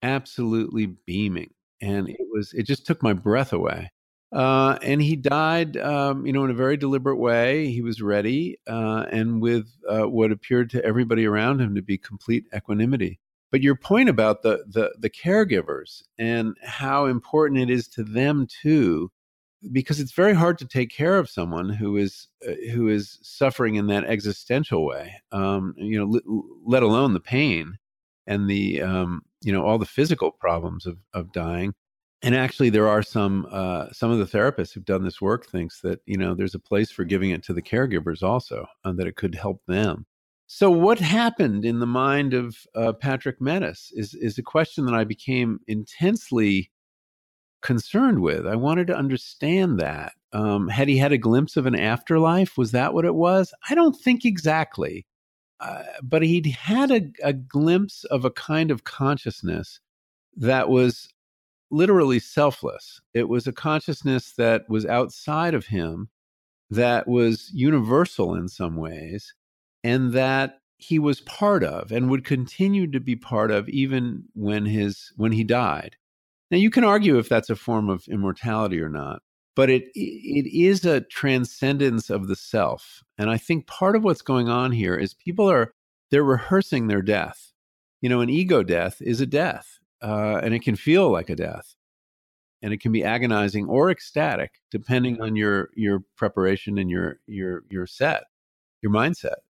[0.02, 3.90] absolutely beaming, and it was it just took my breath away
[4.34, 7.68] uh, and he died, um, you know, in a very deliberate way.
[7.68, 11.96] He was ready, uh, and with uh, what appeared to everybody around him to be
[11.96, 13.20] complete equanimity.
[13.52, 18.48] But your point about the, the the caregivers and how important it is to them
[18.62, 19.12] too,
[19.72, 23.76] because it's very hard to take care of someone who is uh, who is suffering
[23.76, 25.14] in that existential way.
[25.32, 27.78] Um, you know, let alone the pain
[28.26, 31.74] and the um, you know all the physical problems of of dying
[32.24, 35.80] and actually there are some uh, some of the therapists who've done this work thinks
[35.82, 39.06] that you know there's a place for giving it to the caregivers also and that
[39.06, 40.06] it could help them
[40.46, 44.94] so what happened in the mind of uh, Patrick Mettes is is a question that
[44.94, 46.70] i became intensely
[47.64, 48.46] concerned with.
[48.46, 50.12] I wanted to understand that.
[50.32, 52.58] Um, had he had a glimpse of an afterlife?
[52.58, 53.52] Was that what it was?
[53.68, 55.06] I don't think exactly.
[55.60, 59.80] Uh, but he'd had a, a glimpse of a kind of consciousness
[60.36, 61.08] that was
[61.70, 63.00] literally selfless.
[63.14, 66.10] It was a consciousness that was outside of him,
[66.70, 69.32] that was universal in some ways,
[69.82, 74.66] and that he was part of and would continue to be part of even when
[74.66, 75.96] his when he died.
[76.54, 79.22] Now you can argue if that's a form of immortality or not,
[79.56, 83.02] but it it is a transcendence of the self.
[83.18, 85.74] And I think part of what's going on here is people are
[86.12, 87.50] they're rehearsing their death.
[88.02, 91.34] You know, an ego death is a death, uh, and it can feel like a
[91.34, 91.74] death,
[92.62, 97.64] and it can be agonizing or ecstatic depending on your your preparation and your your
[97.68, 98.22] your set,
[98.80, 99.42] your mindset.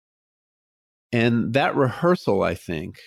[1.11, 3.01] And that rehearsal, I think,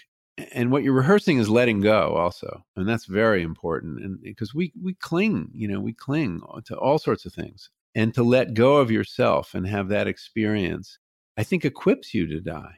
[0.52, 2.64] and what you're rehearsing is letting go also.
[2.76, 4.02] And that's very important.
[4.02, 7.32] And eh, because we we cling, you know, we cling uh, to all sorts of
[7.32, 7.70] things.
[7.94, 10.98] And to let go of yourself and have that experience,
[11.38, 12.76] I think equips you to die.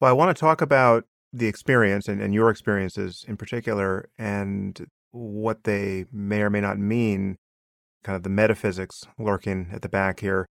[0.00, 4.86] Well, I want to talk about the experience and, and your experiences in particular and
[5.10, 7.38] what they may or may not mean,
[8.04, 10.46] kind of the metaphysics lurking at the back here.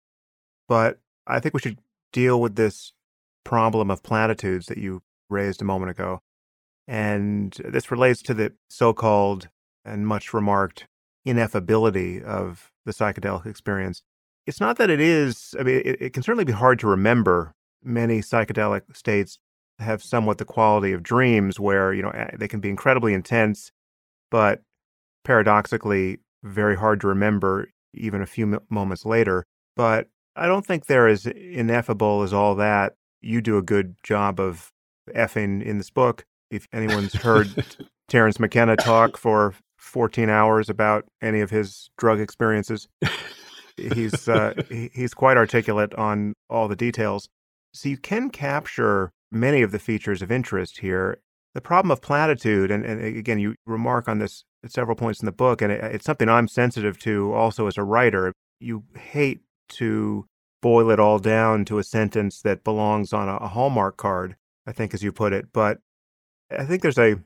[0.69, 1.79] But I think we should
[2.13, 2.93] deal with this
[3.45, 6.21] problem of platitudes that you raised a moment ago.
[6.87, 9.49] And this relates to the so called
[9.85, 10.87] and much remarked
[11.27, 14.03] ineffability of the psychedelic experience.
[14.47, 17.55] It's not that it is, I mean, it, it, can certainly be hard to remember.
[17.83, 19.39] Many psychedelic states
[19.79, 23.73] have somewhat the quality of dreams where, you know, they can be incredibly intense,
[24.31, 24.63] but
[25.25, 29.45] paradoxically very hard to remember even a few moments later.
[29.77, 34.39] But I don't think they're as ineffable as all that you do a good job
[34.39, 34.71] of
[35.15, 36.25] effing in this book.
[36.55, 37.49] If anyone's heard
[38.09, 42.87] Terence McKenna talk for 14 hours about any of his drug experiences,
[43.77, 47.29] he's uh, he's quite articulate on all the details.
[47.73, 51.19] So you can capture many of the features of interest here.
[51.55, 55.27] The problem of platitude, and, and again, you remark on this at several points in
[55.27, 58.33] the book, and it, it's something I'm sensitive to also as a writer.
[58.61, 59.41] You hate
[59.71, 60.27] to
[60.63, 64.37] boil it all down to a sentence that belongs on a, a Hallmark card,
[64.67, 65.47] I think, as you put it.
[65.53, 65.79] But
[66.51, 67.17] I think there's a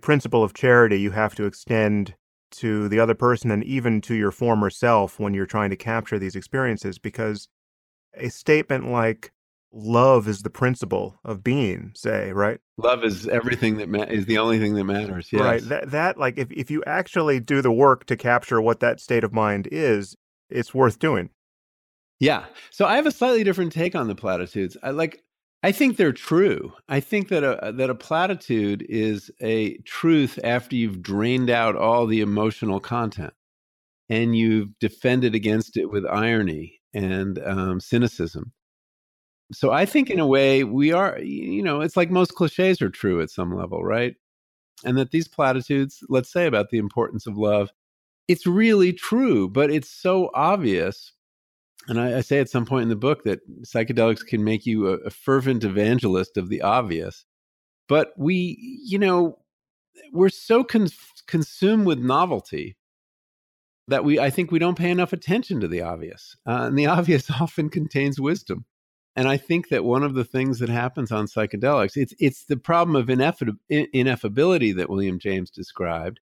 [0.00, 2.14] principle of charity you have to extend
[2.50, 6.18] to the other person and even to your former self when you're trying to capture
[6.18, 7.48] these experiences because
[8.14, 9.32] a statement like
[9.70, 14.38] love is the principle of being say right love is everything that ma- is the
[14.38, 15.42] only thing that matters yes.
[15.42, 18.98] right that, that like if, if you actually do the work to capture what that
[18.98, 20.16] state of mind is
[20.48, 21.28] it's worth doing
[22.20, 22.46] yeah.
[22.70, 24.76] So I have a slightly different take on the platitudes.
[24.82, 25.22] I like
[25.62, 26.72] I think they're true.
[26.88, 32.06] I think that a that a platitude is a truth after you've drained out all
[32.06, 33.34] the emotional content
[34.08, 38.52] and you've defended against it with irony and um, cynicism.
[39.52, 42.90] So I think in a way we are, you know, it's like most cliches are
[42.90, 44.14] true at some level, right?
[44.84, 47.70] And that these platitudes, let's say about the importance of love,
[48.28, 51.12] it's really true, but it's so obvious
[51.88, 54.88] and I, I, say at some point in the book that psychedelics can make you
[54.88, 57.24] a, a fervent evangelist of the obvious.
[57.88, 59.38] But we, you know,
[60.12, 60.88] we're so con-
[61.26, 62.76] consumed with novelty
[63.88, 66.86] that we, I think, we don't pay enough attention to the obvious, uh, and the
[66.98, 68.66] obvious often contains wisdom.
[69.16, 72.56] And I think that one of the things that happens on psychedelics, it's it's the
[72.56, 76.20] problem of ineffability that William James described,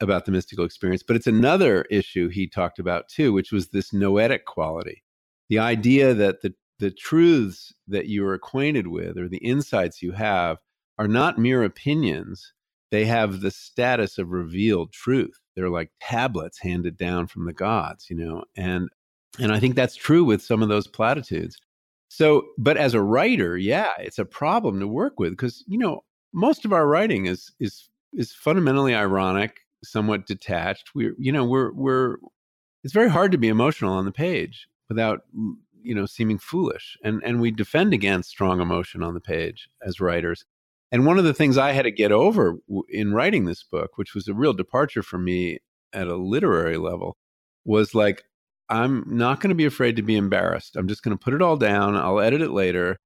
[0.00, 3.92] about the mystical experience, but it's another issue he talked about too, which was this
[3.92, 5.02] noetic quality.
[5.48, 10.58] The idea that the, the truths that you're acquainted with or the insights you have
[10.98, 12.52] are not mere opinions,
[12.90, 15.38] they have the status of revealed truth.
[15.54, 18.88] They're like tablets handed down from the gods, you know, and
[19.38, 21.56] and I think that's true with some of those platitudes.
[22.08, 26.02] So, but as a writer, yeah, it's a problem to work with because you know
[26.32, 30.90] most of our writing is is is fundamentally ironic somewhat detached.
[30.94, 32.16] We're, you know, we're, we're,
[32.84, 35.20] it's very hard to be emotional on the page without,
[35.82, 36.96] you know, seeming foolish.
[37.04, 40.44] And, and we defend against strong emotion on the page as writers.
[40.92, 42.58] And one of the things I had to get over
[42.88, 45.58] in writing this book, which was a real departure for me
[45.92, 47.16] at a literary level,
[47.64, 48.24] was like,
[48.68, 50.76] I'm not going to be afraid to be embarrassed.
[50.76, 51.96] I'm just going to put it all down.
[51.96, 52.98] I'll edit it later,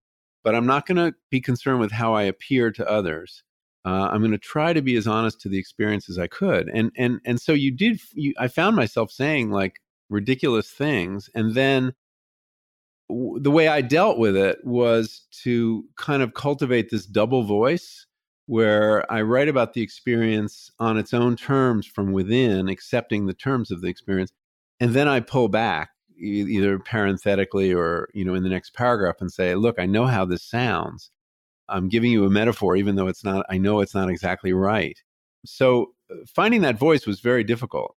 [0.43, 3.43] but I'm not going to be concerned with how I appear to others
[3.85, 6.69] uh, I'm going to try to be as honest to the experience as I could.
[6.73, 8.01] And and and so you did.
[8.13, 11.95] You, I found myself saying like ridiculous things, and then
[13.09, 18.07] w- the way I dealt with it was to kind of cultivate this double voice
[18.47, 23.71] where I write about the experience on its own terms from within, accepting the terms
[23.71, 24.33] of the experience,
[24.81, 29.31] and then I pull back either parenthetically or you know in the next paragraph and
[29.31, 31.11] say, look, I know how this sounds
[31.69, 34.99] I'm giving you a metaphor, even though it's not, I know it's not exactly right.
[35.45, 37.97] So uh, finding that voice was very difficult.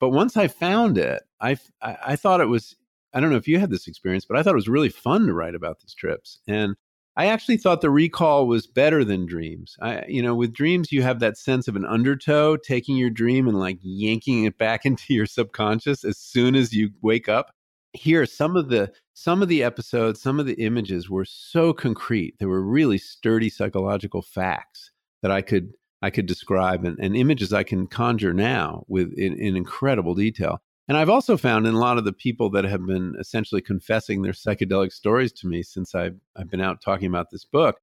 [0.00, 2.76] But once I found it, I, I, I thought it was,
[3.12, 5.26] I don't know if you had this experience, but I thought it was really fun
[5.26, 6.40] to write about these trips.
[6.46, 6.74] And
[7.16, 9.76] I actually thought the recall was better than dreams.
[9.80, 13.46] I, you know, with dreams, you have that sense of an undertow taking your dream
[13.46, 17.52] and like yanking it back into your subconscious as soon as you wake up.
[17.92, 22.34] Here, some of the some of the episodes, some of the images were so concrete.
[22.38, 24.90] They were really sturdy psychological facts
[25.22, 29.38] that I could I could describe and, and images I can conjure now with in,
[29.38, 30.60] in incredible detail.
[30.86, 34.20] And I've also found in a lot of the people that have been essentially confessing
[34.20, 37.80] their psychedelic stories to me since I've, I've been out talking about this book,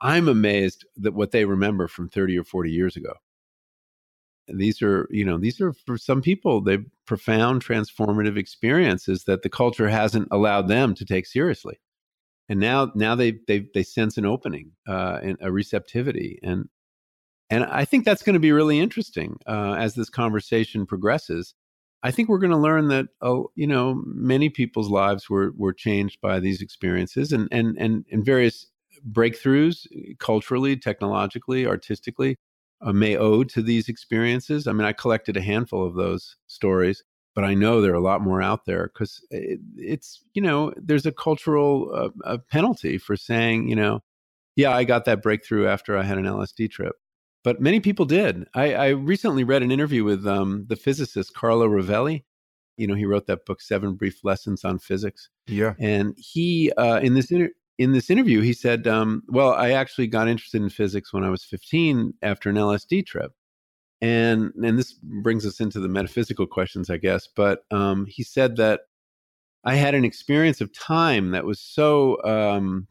[0.00, 3.14] I'm amazed that what they remember from 30 or 40 years ago.
[4.46, 9.42] And these are, you know, these are for some people, they profound transformative experiences that
[9.42, 11.78] the culture hasn't allowed them to take seriously.
[12.48, 16.68] And now, now they they they sense an opening, uh, and a receptivity, and
[17.48, 21.54] and I think that's going to be really interesting uh, as this conversation progresses.
[22.02, 25.72] I think we're going to learn that oh, you know, many people's lives were were
[25.72, 28.66] changed by these experiences and and and, and various
[29.10, 29.86] breakthroughs
[30.18, 32.36] culturally, technologically, artistically
[32.84, 34.66] uh, may owe to these experiences.
[34.66, 37.02] I mean, I collected a handful of those stories,
[37.34, 40.72] but I know there are a lot more out there because it, it's you know
[40.76, 44.02] there's a cultural uh, a penalty for saying you know,
[44.56, 46.96] yeah, I got that breakthrough after I had an LSD trip
[47.44, 48.46] but many people did.
[48.54, 52.24] I, I recently read an interview with um, the physicist Carlo Rovelli.
[52.76, 55.28] You know, he wrote that book, Seven Brief Lessons on Physics.
[55.46, 59.70] Yeah, and he uh, in this inter- in this interview he said, um, "Well, I
[59.72, 63.32] actually got interested in physics when I was 15 after an LSD trip."
[64.00, 67.28] And and this brings us into the metaphysical questions, I guess.
[67.28, 68.82] But um, he said that
[69.64, 72.86] I had an experience of time that was so um,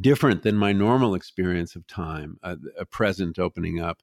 [0.00, 4.02] different than my normal experience of time, a, a present opening up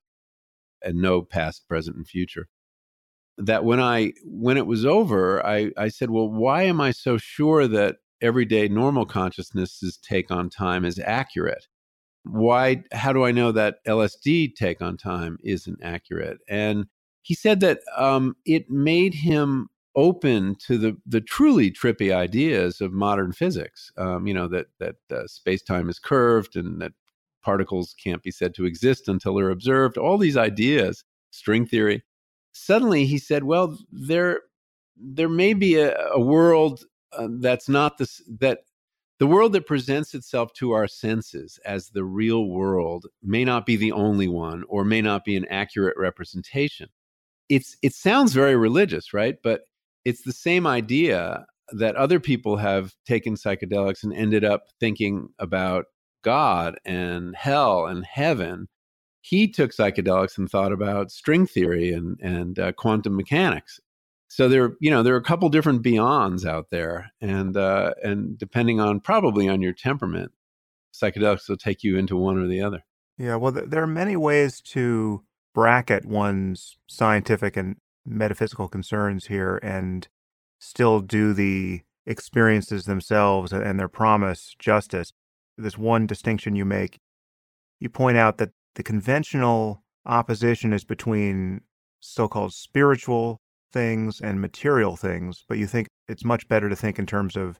[0.81, 2.47] and no past, present, and future.
[3.37, 7.17] That when I when it was over, I, I said, well, why am I so
[7.17, 11.67] sure that everyday normal consciousness's take on time is accurate?
[12.23, 16.39] Why how do I know that LSD take on time isn't accurate?
[16.47, 16.87] And
[17.21, 22.93] he said that um, it made him open to the the truly trippy ideas of
[22.93, 23.91] modern physics.
[23.97, 26.93] Um, you know that that uh, space time is curved and that
[27.43, 29.97] particles can't be said to exist until they're observed.
[29.97, 32.03] All these ideas, string theory.
[32.51, 34.41] Suddenly, he said, "Well, there
[34.97, 38.59] there may be a, a world uh, that's not this that."
[39.19, 43.75] The world that presents itself to our senses as the real world may not be
[43.75, 46.87] the only one or may not be an accurate representation.
[47.49, 49.35] It's it sounds very religious, right?
[49.43, 49.63] But
[50.05, 55.85] it's the same idea that other people have taken psychedelics and ended up thinking about
[56.23, 58.69] God and hell and heaven.
[59.21, 63.81] He took psychedelics and thought about string theory and and uh, quantum mechanics.
[64.29, 68.37] So there, you know, there are a couple different beyonds out there, and uh, and
[68.37, 70.31] depending on probably on your temperament,
[70.93, 72.83] psychedelics will take you into one or the other.
[73.17, 75.23] Yeah, well, there are many ways to
[75.53, 80.07] bracket one's scientific and metaphysical concerns here and
[80.59, 85.11] still do the experiences themselves and their promise justice.
[85.57, 86.99] There's one distinction you make.
[87.79, 91.61] You point out that the conventional opposition is between
[91.99, 93.41] so called spiritual
[93.71, 97.59] things and material things, but you think it's much better to think in terms of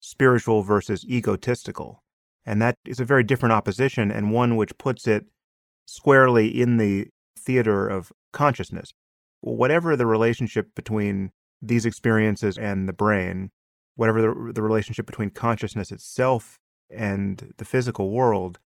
[0.00, 2.02] spiritual versus egotistical.
[2.44, 5.26] And that is a very different opposition and one which puts it
[5.86, 8.92] squarely in the theater of consciousness
[9.40, 11.30] whatever the relationship between
[11.62, 13.50] these experiences and the brain,
[13.94, 16.58] whatever the, the relationship between consciousness itself
[16.90, 18.58] and the physical world,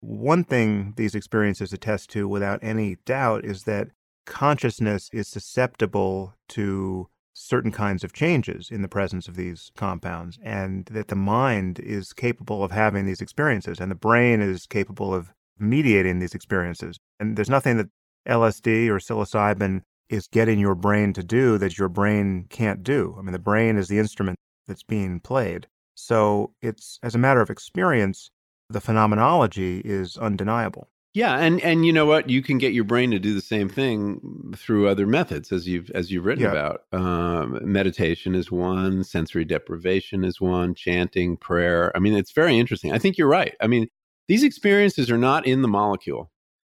[0.00, 3.88] one thing these experiences attest to without any doubt is that
[4.26, 10.86] consciousness is susceptible to certain kinds of changes in the presence of these compounds, and
[10.86, 15.32] that the mind is capable of having these experiences, and the brain is capable of
[15.58, 16.96] mediating these experiences.
[17.18, 17.88] And there's nothing that
[18.28, 23.16] LSD or psilocybin is getting your brain to do that your brain can't do.
[23.18, 25.66] I mean, the brain is the instrument that's being played.
[25.94, 28.30] So it's, as a matter of experience,
[28.68, 30.88] the phenomenology is undeniable.
[31.14, 32.28] Yeah, and and you know what?
[32.28, 35.90] You can get your brain to do the same thing through other methods, as you've
[35.90, 36.50] as you've written yeah.
[36.50, 36.82] about.
[36.92, 41.96] Um, meditation is one, sensory deprivation is one, chanting, prayer.
[41.96, 42.92] I mean, it's very interesting.
[42.92, 43.54] I think you're right.
[43.60, 43.86] I mean,
[44.26, 46.32] these experiences are not in the molecule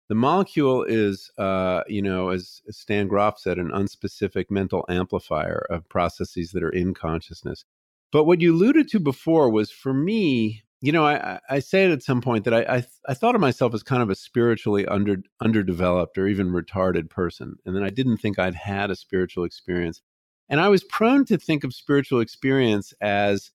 [0.08, 5.90] the molecule is, uh, you know, as Stan Grof said, an unspecific mental amplifier of
[5.90, 7.66] processes that are in consciousness.
[8.12, 12.04] But what you alluded to before was for me, you know, I, I it at
[12.04, 15.18] some point that I, I, I thought of myself as kind of a spiritually under
[15.42, 20.02] underdeveloped or even retarded person, and then I didn't think I'd had a spiritual experience,
[20.48, 23.52] and I was prone to think of spiritual experience as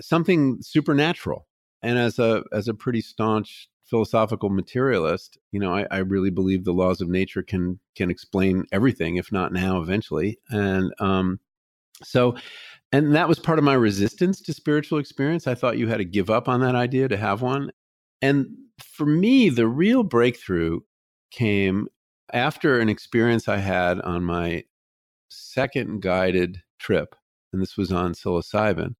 [0.00, 1.46] something supernatural
[1.82, 6.64] And as a as a pretty staunch philosophical materialist, you know, I, I, really believe
[6.64, 10.38] the laws of nature can can explain everything, if not now, eventually.
[10.50, 11.40] And um,
[12.02, 12.36] so,
[12.92, 15.46] and that was part of my resistance to spiritual experience.
[15.46, 17.70] I thought you had to give up on that idea to have one.
[18.22, 18.48] And
[18.82, 20.80] for me, the real breakthrough
[21.30, 21.88] came
[22.32, 24.64] after an experience I had on my
[25.28, 27.14] second guided trip,
[27.52, 28.94] and this was on psilocybin,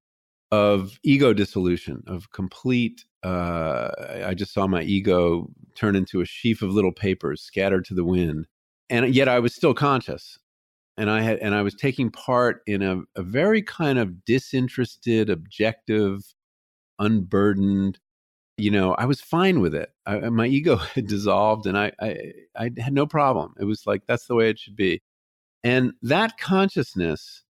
[0.51, 3.05] of ego dissolution, of complete.
[3.22, 3.91] Uh,
[4.24, 8.05] I just saw my ego turn into a sheaf of little papers scattered to the
[8.05, 8.47] wind,
[8.91, 10.39] and yet I was still conscious,
[10.99, 15.30] and I had and I was taking part in a, a very kind of disinterested,
[15.30, 16.34] objective,
[16.99, 17.99] unburdened.
[18.59, 19.90] You know, I was fine with it.
[20.05, 23.55] I, my ego had dissolved, and I, I I had no problem.
[23.61, 25.01] It was like that's the way it should be,
[25.64, 27.44] and that consciousness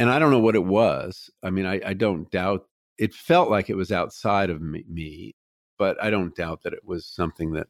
[0.00, 1.30] and I don't know what it was.
[1.42, 2.66] I mean, I, I don't doubt
[2.98, 5.34] it felt like it was outside of me, me,
[5.78, 7.66] but I don't doubt that it was something that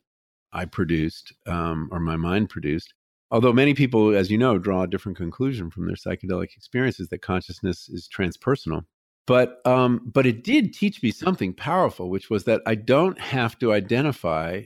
[0.52, 2.94] I produced um, or my mind produced.
[3.30, 7.22] Although many people, as you know, draw a different conclusion from their psychedelic experiences that
[7.22, 8.84] consciousness is transpersonal.
[9.26, 13.58] But um, but it did teach me something powerful, which was that I don't have
[13.60, 14.62] to identify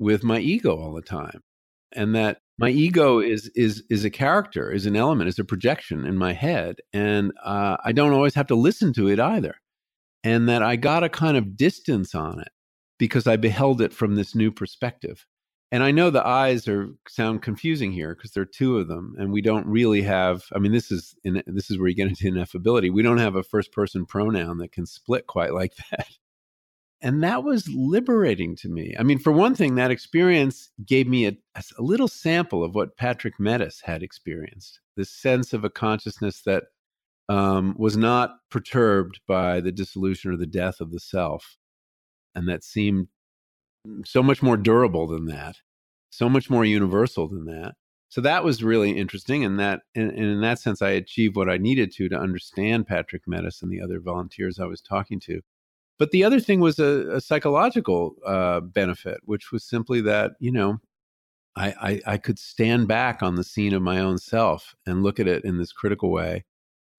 [0.00, 1.42] with my ego all the time,
[1.94, 6.04] and that my ego is is is a character, is an element, is a projection
[6.04, 9.54] in my head, and uh, I don't always have to listen to it either.
[10.24, 12.48] And that I got a kind of distance on it
[12.98, 15.24] because I beheld it from this new perspective.
[15.70, 19.14] And I know the eyes are sound confusing here because there are two of them,
[19.18, 20.44] and we don't really have.
[20.54, 22.92] I mean, this is in, this is where you get into ineffability.
[22.92, 26.06] We don't have a first person pronoun that can split quite like that.
[27.00, 28.96] And that was liberating to me.
[28.98, 32.96] I mean, for one thing, that experience gave me a, a little sample of what
[32.96, 36.64] Patrick Mettes had experienced this sense of a consciousness that
[37.28, 41.56] um, was not perturbed by the dissolution or the death of the self.
[42.34, 43.06] And that seemed
[44.04, 45.56] so much more durable than that,
[46.10, 47.74] so much more universal than that.
[48.10, 49.44] So that was really interesting.
[49.44, 52.86] And that, and, and in that sense, I achieved what I needed to to understand
[52.86, 55.42] Patrick Mettes and the other volunteers I was talking to.
[55.98, 60.52] But the other thing was a, a psychological uh, benefit, which was simply that, you
[60.52, 60.78] know,
[61.56, 65.18] I, I, I, could stand back on the scene of my own self and look
[65.18, 66.44] at it in this critical way,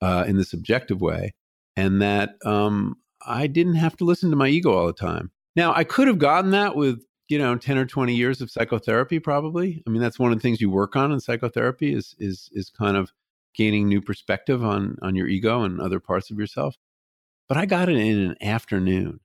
[0.01, 1.33] uh, in this objective way,
[1.77, 5.31] and that um, I didn't have to listen to my ego all the time.
[5.55, 9.19] Now, I could have gotten that with you know 10 or 20 years of psychotherapy
[9.19, 12.49] probably i mean that's one of the things you work on in psychotherapy is is
[12.53, 13.11] is kind of
[13.53, 16.75] gaining new perspective on on your ego and other parts of yourself
[17.49, 19.19] but I got it in an afternoon.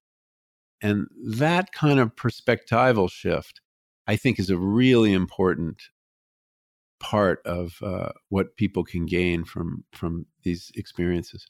[0.83, 3.61] And that kind of perspectival shift,
[4.07, 5.83] I think, is a really important
[6.99, 11.47] part of uh, what people can gain from from these experiences.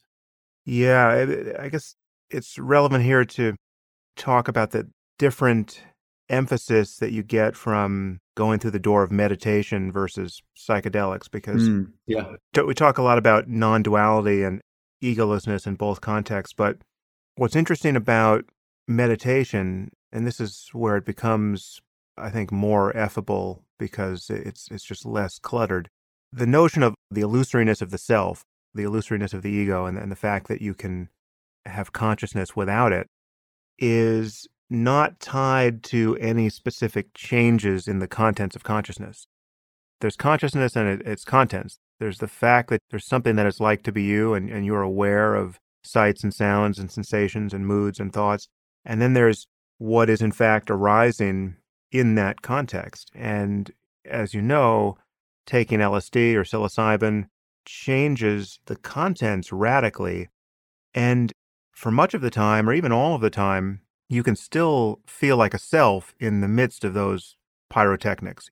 [0.66, 1.95] Yeah, I guess
[2.29, 3.55] it's relevant here to
[4.16, 4.88] talk about the
[5.18, 5.82] different
[6.28, 11.86] emphasis that you get from going through the door of meditation versus psychedelics because mm,
[12.06, 12.32] yeah
[12.66, 14.60] we talk a lot about non-duality and
[15.04, 16.54] egolessness in both contexts.
[16.54, 16.78] But
[17.36, 18.44] what's interesting about
[18.88, 21.80] meditation, and this is where it becomes,
[22.16, 25.88] I think, more effable because it's it's just less cluttered.
[26.32, 28.42] The notion of the illusoriness of the self,
[28.74, 31.08] the illusoriness of the ego, and, and the fact that you can
[31.66, 33.06] have consciousness without it
[33.79, 39.27] is not tied to any specific changes in the contents of consciousness.
[40.01, 41.79] There's consciousness and it, its contents.
[42.01, 44.83] There's the fact that there's something that it's like to be you and, and you're
[44.83, 48.49] aware of sights and sounds and sensations and moods and thoughts.
[48.85, 49.47] And then there's
[49.79, 51.57] what is in fact arising
[51.93, 53.11] in that context.
[53.14, 53.70] And
[54.05, 54.99] as you know,
[55.47, 57.27] taking LSD or psilocybin
[57.64, 60.29] changes the contents radically.
[60.95, 61.33] And
[61.75, 65.37] for much of the time, or even all of the time, you can still feel
[65.37, 67.37] like a self in the midst of those
[67.70, 68.49] pyrotechnics.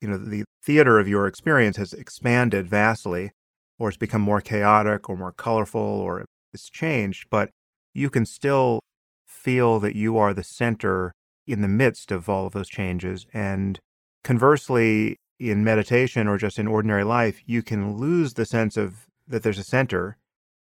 [0.00, 3.30] You know the theater of your experience has expanded vastly
[3.78, 7.50] or it's become more chaotic or more colorful or it's changed but
[7.94, 8.80] you can still
[9.26, 11.12] feel that you are the center
[11.46, 13.26] in the midst of all of those changes.
[13.32, 13.78] And
[14.24, 19.42] conversely in meditation or just in ordinary life you can lose the sense of that
[19.42, 20.16] there's a center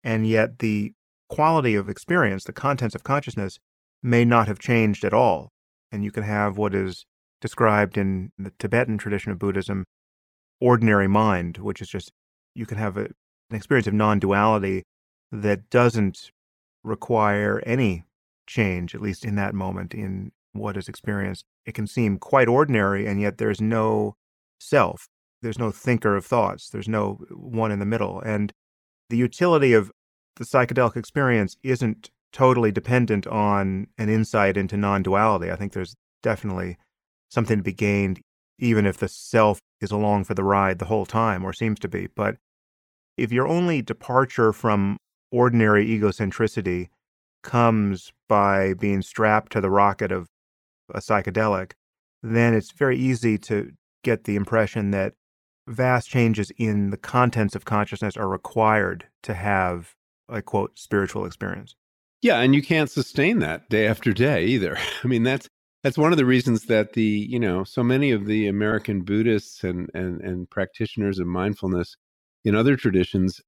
[0.03, 0.91] and yet the
[1.29, 3.59] quality of experience the contents of consciousness
[4.01, 5.49] may not have changed at all
[5.91, 7.05] and you can have what is
[7.41, 9.85] described in the Tibetan tradition of Buddhism,
[10.59, 12.11] ordinary mind, which is just
[12.55, 13.05] you can have a,
[13.49, 14.83] an experience of non duality
[15.31, 16.31] that doesn't
[16.83, 18.03] require any
[18.47, 21.45] change, at least in that moment, in what is experienced.
[21.65, 24.15] It can seem quite ordinary, and yet there's no
[24.59, 25.07] self.
[25.41, 26.69] There's no thinker of thoughts.
[26.69, 28.19] There's no one in the middle.
[28.21, 28.51] And
[29.09, 29.91] the utility of
[30.37, 35.51] the psychedelic experience isn't totally dependent on an insight into non duality.
[35.51, 36.77] I think there's definitely
[37.29, 38.21] something to be gained,
[38.59, 41.87] even if the self is along for the ride the whole time, or seems to
[41.87, 42.07] be.
[42.15, 42.37] But
[43.17, 44.97] if your only departure from
[45.31, 46.89] ordinary egocentricity
[47.43, 50.27] comes by being strapped to the rocket of
[50.93, 51.73] a psychedelic,
[52.23, 53.71] then it's very easy to
[54.03, 55.13] get the impression that
[55.67, 59.96] vast changes in the contents of consciousness are required to have
[60.29, 61.75] a quote spiritual experience.
[62.21, 64.77] Yeah, and you can't sustain that day after day either.
[65.03, 65.47] I mean, that's
[65.83, 69.63] that's one of the reasons that the you know so many of the American Buddhists
[69.63, 71.95] and and and practitioners of mindfulness
[72.43, 73.41] in other traditions,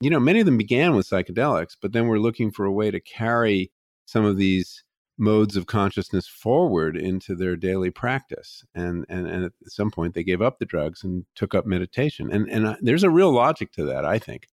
[0.00, 2.90] you know, many of them began with psychedelics, but then we're looking for a way
[2.90, 3.72] to carry
[4.06, 4.84] some of these
[5.18, 8.64] modes of consciousness forward into their daily practice.
[8.74, 12.30] And, and, and at some point, they gave up the drugs and took up meditation.
[12.30, 14.46] And, and uh, there's a real logic to that, I think.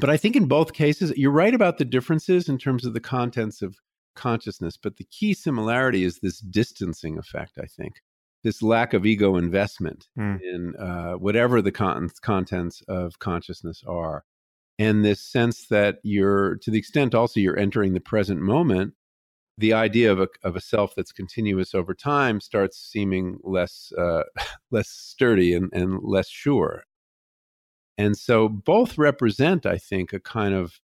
[0.00, 3.00] But I think in both cases, you're right about the differences in terms of the
[3.00, 3.76] contents of
[4.16, 4.76] consciousness.
[4.76, 7.94] But the key similarity is this distancing effect, I think.
[8.42, 10.40] This lack of ego investment mm.
[10.40, 14.24] in uh, whatever the con- contents of consciousness are.
[14.78, 18.94] And this sense that you're, to the extent also you're entering the present moment,
[19.58, 24.22] the idea of a, of a self that's continuous over time starts seeming less uh,
[24.70, 26.84] less sturdy and, and less sure.
[28.00, 30.80] And so both represent, I think, a kind of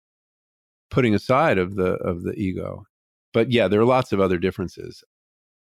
[0.89, 2.85] putting aside of the of the ego.
[3.33, 5.03] But yeah, there are lots of other differences.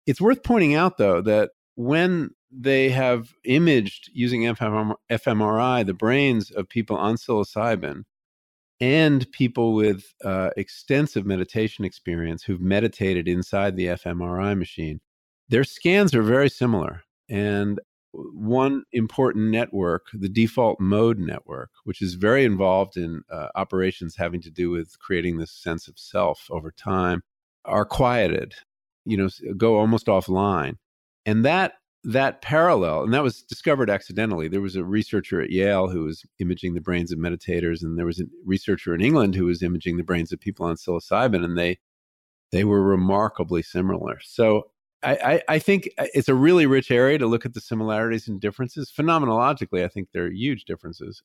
[0.07, 6.69] It's worth pointing out though that when they have imaged using fMRI the brains of
[6.69, 8.05] people on psilocybin,
[8.81, 15.01] and people with uh, extensive meditation experience who've meditated inside the fMRI machine,
[15.49, 17.03] their scans are very similar.
[17.29, 17.81] And
[18.13, 24.41] one important network, the default mode network, which is very involved in uh, operations having
[24.43, 27.23] to do with creating this sense of self over time,
[27.65, 28.55] are quieted,
[29.05, 30.75] you know, go almost offline.
[31.27, 34.49] And that that parallel, and that was discovered accidentally.
[34.49, 38.07] There was a researcher at Yale who was imaging the brains of meditators, and there
[38.07, 41.59] was a researcher in England who was imaging the brains of people on psilocybin, and
[41.59, 41.79] they
[42.53, 44.19] they were remarkably similar.
[44.23, 44.71] So
[45.03, 48.93] I, I, think it's a really rich area to look at the similarities and differences.
[48.95, 51.23] Phenomenologically, I think there are huge differences,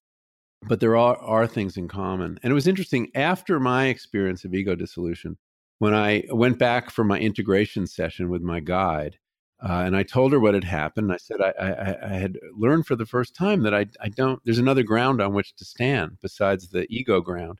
[0.64, 2.40] but there are, are things in common.
[2.42, 5.38] And it was interesting after my experience of ego dissolution,
[5.80, 9.18] when I went back for my integration session with my guide
[9.62, 11.12] uh, and I told her what had happened.
[11.12, 14.42] I said I, I, I, had learned for the first time that I, I don't.
[14.44, 17.60] There's another ground on which to stand besides the ego ground.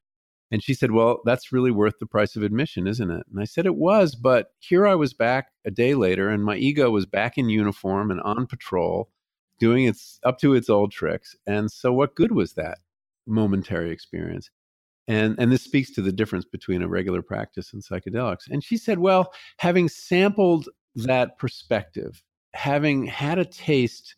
[0.52, 3.46] And she said, "Well, that's really worth the price of admission, isn't it?" And I
[3.46, 7.06] said, "It was, but here I was back a day later, and my ego was
[7.06, 9.10] back in uniform and on patrol,
[9.60, 11.36] doing its up to its old tricks.
[11.48, 12.80] And so, what good was that
[13.28, 14.50] momentary experience?"
[15.08, 18.50] And, and this speaks to the difference between a regular practice and psychedelics.
[18.50, 22.24] And she said, Well, having sampled that perspective,
[22.54, 24.16] having had a taste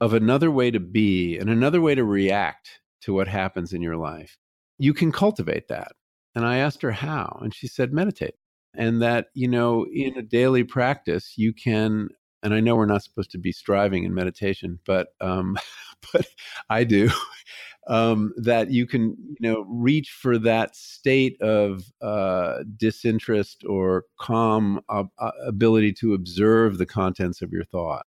[0.00, 3.96] of another way to be and another way to react to what happens in your
[3.96, 4.38] life,
[4.80, 5.92] you can cultivate that.
[6.34, 8.34] And I asked her how, and she said, meditate.
[8.74, 12.08] And that, you know, in a daily practice, you can,
[12.42, 15.56] and I know we're not supposed to be striving in meditation, but, um,
[16.12, 16.26] but
[16.68, 17.10] I do
[17.90, 24.80] um, that you can you know reach for that state of uh, disinterest or calm
[24.88, 25.04] uh,
[25.44, 28.06] ability to observe the contents of your thought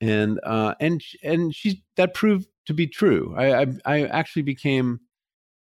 [0.00, 5.00] and uh, and and she that proved to be true I, I, I actually became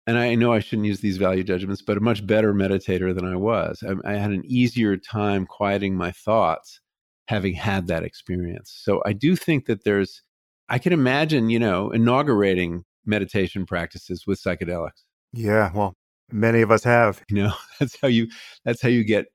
[0.07, 3.25] and I know I shouldn't use these value judgments, but a much better meditator than
[3.25, 3.83] I was.
[3.83, 6.79] I, I had an easier time quieting my thoughts
[7.27, 8.71] having had that experience.
[8.83, 10.21] So I do think that there's
[10.69, 15.03] I can imagine, you know, inaugurating meditation practices with psychedelics.
[15.33, 15.93] Yeah, well,
[16.31, 17.23] many of us have.
[17.29, 18.27] You know, that's how you
[18.63, 19.25] that's how you get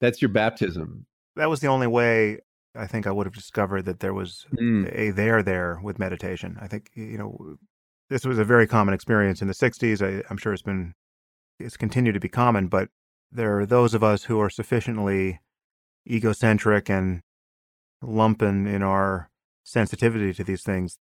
[0.00, 1.06] that's your baptism.
[1.36, 2.38] That was the only way
[2.76, 4.90] I think I would have discovered that there was mm.
[4.96, 6.56] a there there with meditation.
[6.60, 7.56] I think you know
[8.10, 10.02] this was a very common experience in the 60s.
[10.02, 10.94] I, I'm sure it's been
[11.58, 12.88] it's continued to be common, but
[13.30, 15.40] there are those of us who are sufficiently
[16.08, 17.22] egocentric and
[18.02, 19.30] lumpen in our
[19.62, 20.98] sensitivity to these things,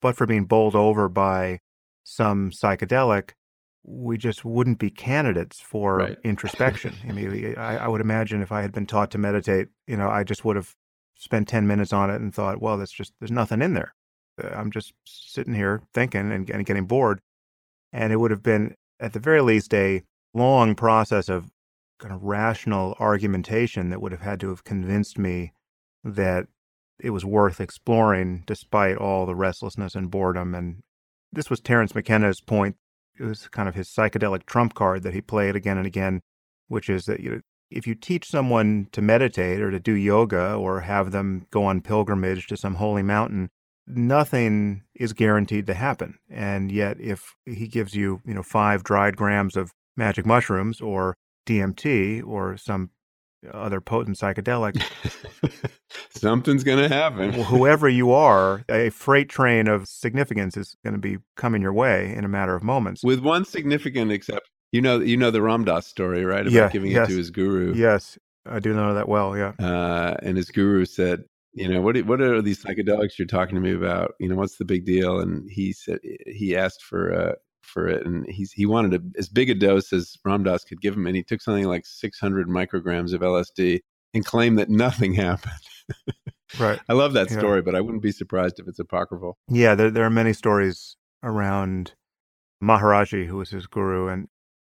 [0.00, 1.58] but for being bowled over by
[2.04, 3.30] some psychedelic,
[3.82, 6.18] we just wouldn't be candidates for right.
[6.24, 6.94] introspection.
[7.08, 10.08] I mean, I, I, would imagine if I had been taught to meditate, you know,
[10.08, 10.74] I just would have
[11.16, 13.94] spent 10 minutes on it and thought, well, that's just, there's nothing in there.
[14.42, 17.20] Uh, I'm just sitting here thinking and, getting bored.
[17.92, 21.50] And it would have been, at the very least, a long process of
[21.98, 25.52] kind of rational argumentation that would have had to have convinced me
[26.02, 26.46] that
[26.98, 30.82] it was worth exploring despite all the restlessness and boredom and
[31.32, 32.76] this was Terence McKenna's point.
[33.18, 36.20] It was kind of his psychedelic trump card that he played again and again
[36.68, 40.54] which is that you know, if you teach someone to meditate or to do yoga
[40.54, 43.50] or have them go on pilgrimage to some holy mountain,
[43.86, 46.18] nothing is guaranteed to happen.
[46.30, 51.16] And yet, if he gives you, you know, five dried grams of magic mushrooms or
[51.46, 52.90] DMT or some
[53.52, 54.82] other potent psychedelic,
[56.10, 57.32] something's going to happen.
[57.32, 62.14] whoever you are, a freight train of significance is going to be coming your way
[62.14, 63.02] in a matter of moments.
[63.04, 64.48] With one significant exception.
[64.72, 66.40] You know, you know the Ram Dass story, right?
[66.40, 67.08] About yeah, giving yes.
[67.08, 67.74] it to his guru.
[67.74, 69.36] Yes, I do know that well.
[69.36, 69.52] Yeah.
[69.60, 71.22] Uh, and his guru said,
[71.54, 74.14] you know, what what are these psychedelics you're talking to me about?
[74.18, 75.20] You know, what's the big deal?
[75.20, 79.28] And he said he asked for uh, for it, and he's he wanted a, as
[79.28, 82.48] big a dose as Ram Dass could give him, and he took something like 600
[82.48, 83.80] micrograms of LSD
[84.14, 85.52] and claimed that nothing happened.
[86.58, 86.80] right.
[86.88, 87.64] I love that story, yeah.
[87.64, 89.36] but I wouldn't be surprised if it's apocryphal.
[89.48, 91.94] Yeah, there there are many stories around
[92.62, 94.28] Maharaji, who was his guru, and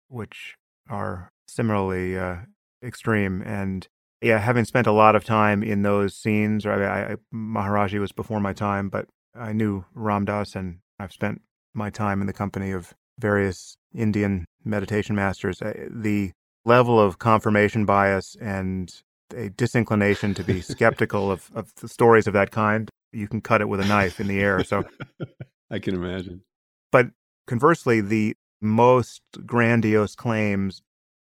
[0.08, 0.56] which
[0.90, 2.38] are similarly uh,
[2.82, 3.40] extreme.
[3.42, 3.86] And
[4.22, 8.12] yeah, having spent a lot of time in those scenes, or I, I, Maharaji was
[8.12, 11.42] before my time, but I knew Ram Dass, and I've spent
[11.74, 15.58] my time in the company of various Indian meditation masters.
[15.58, 16.32] The
[16.64, 18.94] level of confirmation bias and
[19.34, 23.60] a disinclination to be skeptical of, of the stories of that kind, you can cut
[23.60, 24.62] it with a knife in the air.
[24.62, 24.84] So
[25.70, 26.42] I can imagine.
[26.90, 27.08] But
[27.46, 30.82] conversely, the most grandiose claims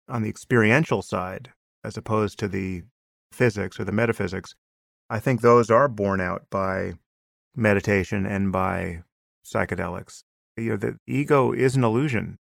[0.09, 1.51] on the experiential side,
[1.87, 2.83] as opposed to the
[3.33, 4.55] physics or the metaphysics,
[5.09, 6.95] I think those are borne out by
[7.55, 9.05] meditation and by
[9.47, 10.25] psychedelics.
[10.57, 12.39] You know, the ego is an illusion.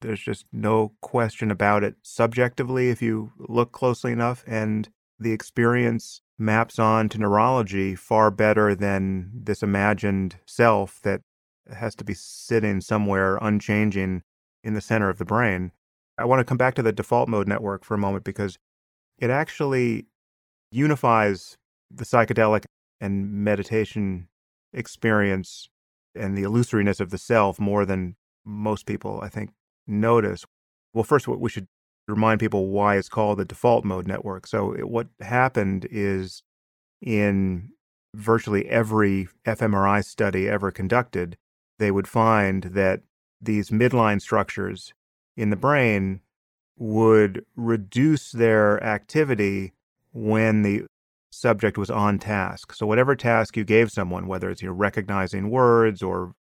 [0.00, 4.88] There's just no question about it subjectively if you look closely enough, and
[5.18, 11.20] the experience maps on to neurology far better than this imagined self that
[11.72, 14.22] has to be sitting somewhere unchanging
[14.64, 15.72] in the center of the brain.
[16.16, 18.58] I want to come back to the default mode network for a moment because
[19.18, 20.06] it actually
[20.70, 21.56] unifies
[21.90, 22.64] the psychedelic
[23.00, 24.28] and meditation
[24.72, 25.68] experience
[26.14, 29.50] and the illusoriness of the self more than most people, I think,
[29.86, 30.44] notice.
[30.94, 31.68] Well, first, we should
[32.06, 34.46] remind people why it's called the default mode network.
[34.46, 36.42] So, it, what happened is
[37.00, 37.70] in
[38.14, 41.36] virtually every fMRI study ever conducted,
[41.78, 43.02] they would find that
[43.40, 44.92] these midline structures
[45.36, 46.20] in the brain
[46.78, 49.72] would reduce their activity
[50.12, 50.84] when the
[51.30, 52.72] subject was on task.
[52.74, 56.32] So whatever task you gave someone, whether it's you know, recognizing words or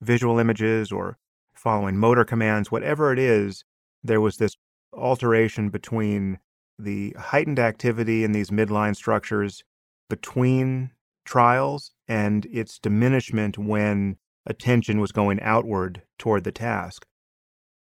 [0.00, 1.18] visual images or
[1.54, 3.64] following motor commands, whatever it is,
[4.02, 4.56] there was this
[4.92, 6.38] alteration between
[6.78, 9.62] the heightened activity in these midline structures
[10.08, 10.90] between
[11.24, 14.16] trials and its diminishment when
[14.46, 17.06] attention was going outward toward the task.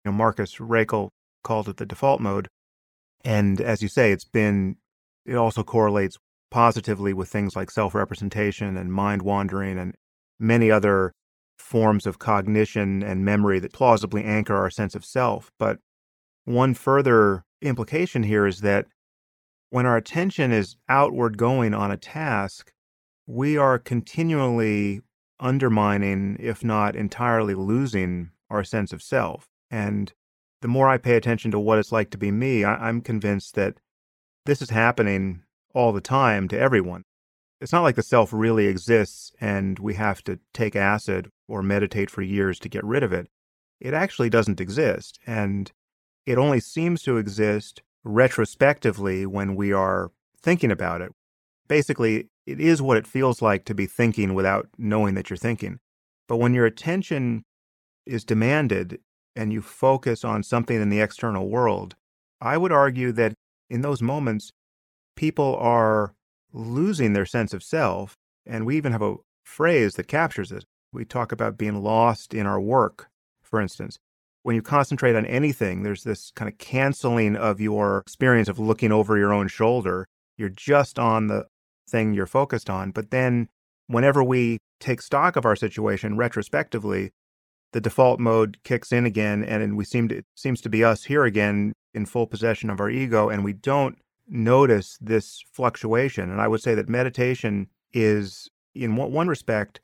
[0.04, 1.10] You know, Marcus Raichle
[1.44, 2.48] called it the default mode.
[3.24, 4.78] And as you say, it's been,
[5.26, 6.18] it also correlates
[6.50, 9.96] positively with things like self representation and mind wandering and
[10.40, 11.14] many other
[11.58, 15.52] forms of cognition and memory that plausibly anchor our sense of self.
[15.58, 15.80] But
[16.46, 18.88] one further implication here is that
[19.70, 22.74] when our attention is outward going on a task,
[23.26, 25.02] we are continually
[25.40, 29.48] undermining, if not entirely losing, our sense of self.
[29.70, 30.12] And
[30.62, 33.56] the more I pay attention to what it's like to be me, I- am convinced
[33.56, 33.78] that
[34.46, 35.44] this is happening
[35.74, 37.04] all the time to everyone.
[37.60, 42.10] It's not like the self really exists and we have to take acid or meditate
[42.10, 43.28] for years to get rid of it.
[43.80, 45.20] It actually doesn't exist.
[45.28, 45.72] And
[46.26, 51.12] it only seems to exist retrospectively when we are thinking about it.
[51.68, 55.80] Basically, it is what it feels like to be thinking without knowing that you're thinking.
[56.28, 57.44] But when your attention
[58.06, 59.00] is demanded
[59.36, 61.96] and you focus on something in the external world,
[62.40, 63.34] I would argue that
[63.70, 64.52] in those moments,
[65.16, 66.14] people are
[66.54, 68.16] losing their sense of self.
[68.46, 70.66] And we even have a phrase that captures it.
[70.92, 73.08] We talk about being lost in our work,
[73.42, 73.98] for instance.
[74.44, 78.92] When you concentrate on anything, there's this kind of canceling of your experience of looking
[78.92, 80.08] over your own shoulder.
[80.38, 81.46] You're just on the
[81.88, 82.92] thing you're focused on.
[82.92, 83.50] But then
[83.88, 87.12] whenever we take stock of our situation retrospectively,
[87.74, 91.06] the default mode kicks in again and we seem to it seems to be us
[91.06, 93.98] here again in full possession of our ego and we don't
[94.28, 96.32] notice this fluctuation.
[96.32, 99.82] And I would say that meditation is in one respect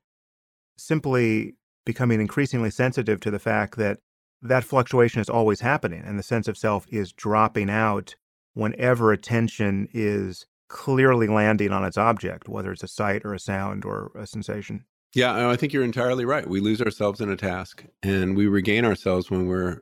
[0.78, 4.00] simply becoming increasingly sensitive to the fact that
[4.42, 8.16] that fluctuation is always happening and the sense of self is dropping out
[8.54, 13.86] whenever attention is clearly landing on its object, whether it's a sight or a sound
[13.86, 14.86] or a sensation.
[15.14, 16.48] Yeah, I think you're entirely right.
[16.48, 19.82] We lose ourselves in a task and we regain ourselves when we're,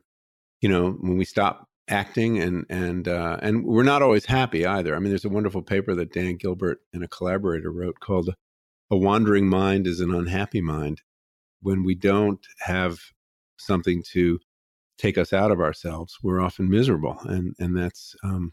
[0.60, 4.94] you know, when we stop acting and and uh, and we're not always happy either.
[4.94, 8.30] I mean, there's a wonderful paper that Dan Gilbert and a collaborator wrote called
[8.90, 11.02] "A Wandering Mind is an Unhappy Mind."
[11.62, 12.98] When we don't have
[13.58, 14.38] something to
[14.98, 18.52] take us out of ourselves, we're often miserable, and and that's um,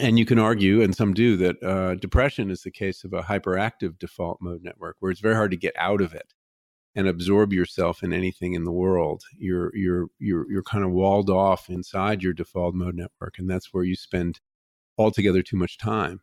[0.00, 3.22] and you can argue, and some do, that uh, depression is the case of a
[3.22, 6.34] hyperactive default mode network, where it's very hard to get out of it
[6.94, 9.22] and absorb yourself in anything in the world.
[9.38, 13.72] You're you're you're you're kind of walled off inside your default mode network, and that's
[13.72, 14.40] where you spend
[14.98, 16.20] altogether too much time.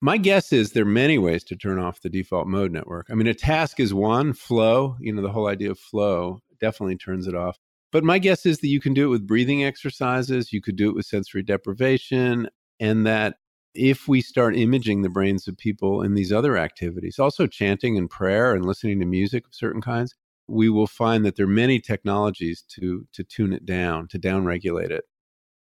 [0.00, 3.08] My guess is there are many ways to turn off the default mode network.
[3.10, 6.96] I mean, a task is one, flow, you know, the whole idea of flow definitely
[6.96, 7.58] turns it off.
[7.90, 10.88] But my guess is that you can do it with breathing exercises, you could do
[10.90, 12.48] it with sensory deprivation,
[12.80, 13.36] and that
[13.74, 18.10] if we start imaging the brains of people in these other activities, also chanting and
[18.10, 20.14] prayer and listening to music of certain kinds,
[20.48, 24.90] we will find that there are many technologies to to tune it down, to downregulate
[24.90, 25.04] it,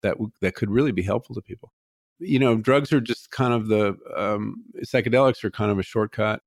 [0.03, 1.73] that that could really be helpful to people.
[2.19, 6.41] You know, drugs are just kind of the um, psychedelics are kind of a shortcut,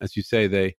[0.00, 0.46] as you say.
[0.46, 0.76] They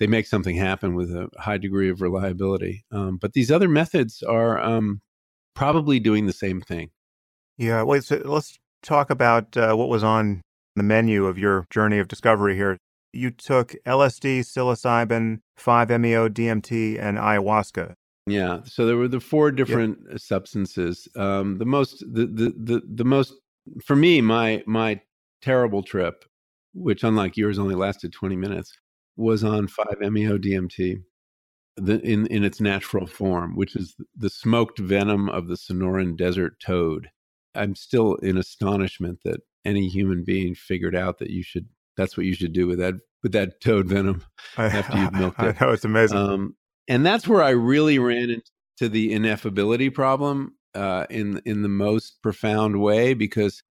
[0.00, 4.22] they make something happen with a high degree of reliability, um, but these other methods
[4.22, 5.00] are um,
[5.54, 6.90] probably doing the same thing.
[7.56, 8.04] Yeah, wait.
[8.04, 10.42] So let's talk about uh, what was on
[10.76, 12.76] the menu of your journey of discovery here.
[13.12, 17.94] You took LSD, psilocybin, 5-MeO, DMT, and ayahuasca.
[18.26, 20.18] Yeah, so there were the four different yep.
[20.18, 21.06] substances.
[21.14, 23.34] Um, the most, the, the the the most,
[23.84, 25.00] for me, my my
[25.42, 26.24] terrible trip,
[26.72, 28.72] which unlike yours only lasted twenty minutes,
[29.16, 31.02] was on 5-MeO DMT,
[31.76, 36.58] the, in in its natural form, which is the smoked venom of the Sonoran Desert
[36.64, 37.10] toad.
[37.54, 42.26] I'm still in astonishment that any human being figured out that you should that's what
[42.26, 44.24] you should do with that with that toad venom
[44.56, 45.56] after you've milked it.
[45.60, 46.18] I know it's amazing.
[46.18, 46.56] Um,
[46.88, 52.20] and that's where I really ran into the ineffability problem uh, in in the most
[52.22, 53.62] profound way because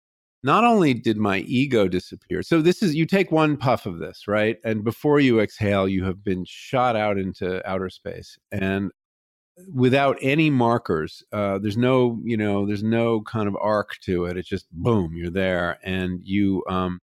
[0.43, 2.43] not only did my ego disappear.
[2.43, 4.57] So this is you take one puff of this, right?
[4.65, 8.37] And before you exhale, you have been shot out into outer space.
[8.51, 8.91] And
[9.73, 11.23] without any markers.
[11.31, 14.37] Uh, there's no, you know, there's no kind of arc to it.
[14.37, 16.63] It's just boom, you're there, and you.
[16.69, 16.99] Um,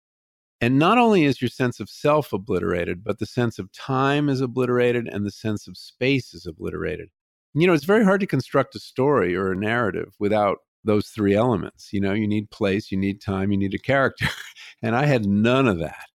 [0.62, 4.42] and not only is your sense of self obliterated, but the sense of time is
[4.42, 7.10] obliterated, and the sense of space is obliterated.
[7.54, 11.34] You know, it's very hard to construct a story or a narrative without those three
[11.36, 11.90] elements.
[11.94, 14.28] You know, you need place, you need time, you need a character,
[14.82, 16.08] and I had none of that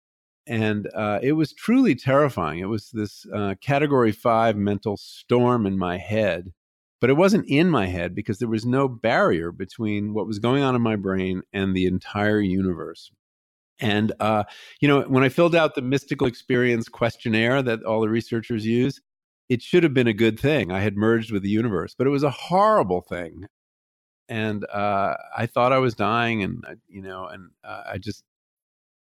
[0.46, 2.60] and uh, it was truly terrifying.
[2.60, 6.52] It was this uh, category five mental storm in my head,
[7.00, 10.64] but it wasn't in my head because there was no barrier between what was going
[10.64, 13.12] on in my brain and the entire universe.
[13.80, 14.44] And, uh,
[14.80, 19.02] you know, when I filled out the mystical experience questionnaire that all the researchers use,
[19.50, 20.72] it should have been a good thing.
[20.72, 23.48] I had merged with the universe, but it was a horrible thing.
[24.30, 28.24] And uh, I thought I was dying, and, uh, you know, and uh, I just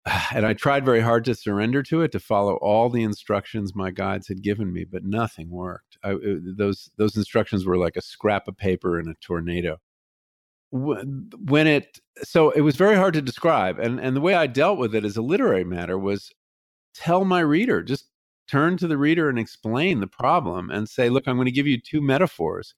[0.35, 3.91] and I tried very hard to surrender to it, to follow all the instructions my
[3.91, 5.99] guides had given me, but nothing worked.
[6.03, 9.79] I, it, those those instructions were like a scrap of paper in a tornado.
[10.71, 14.79] When it so it was very hard to describe, and and the way I dealt
[14.79, 16.31] with it as a literary matter was
[16.95, 18.07] tell my reader, just
[18.49, 21.67] turn to the reader and explain the problem, and say, look, I'm going to give
[21.67, 22.75] you two metaphors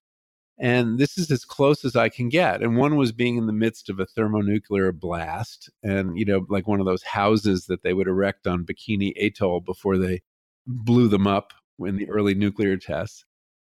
[0.61, 2.63] and this is as close as I can get.
[2.63, 6.69] And one was being in the midst of a thermonuclear blast, and you know, like
[6.69, 10.21] one of those houses that they would erect on Bikini Atoll before they
[10.67, 13.25] blew them up in the early nuclear tests.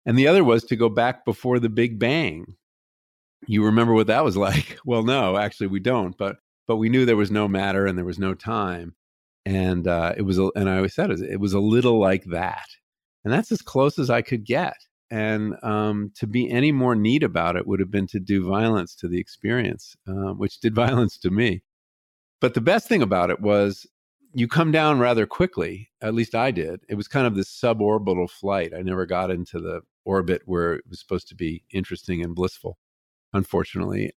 [0.06, 2.56] And the other was to go back before the Big Bang.
[3.48, 4.78] You remember what that was like?
[4.86, 6.16] Well, no, actually, we don't.
[6.16, 8.96] But but we knew there was no matter and there was no time,
[9.44, 10.38] and uh, it was.
[10.38, 12.68] And I always said it was a little like that,
[13.24, 14.76] and that's as close as I could get
[15.12, 18.96] and um, to be any more neat about it would have been to do violence
[18.96, 21.62] to the experience, uh, which did violence to me.
[22.42, 23.88] But the best thing about it was
[24.34, 25.90] you come down rather quickly.
[26.02, 26.82] At least I did.
[26.90, 28.74] It was kind of this suborbital flight.
[28.78, 32.78] I never got into the orbit where it was supposed to be interesting and blissful,
[33.34, 34.12] unfortunately.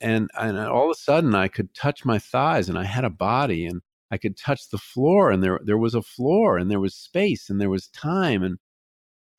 [0.00, 3.10] And, and all of a sudden, I could touch my thighs, and I had a
[3.10, 3.80] body, and
[4.10, 7.48] I could touch the floor, and there there was a floor, and there was space,
[7.48, 8.58] and there was time, and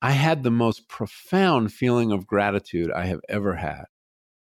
[0.02, 3.84] I had the most profound feeling of gratitude I have ever had.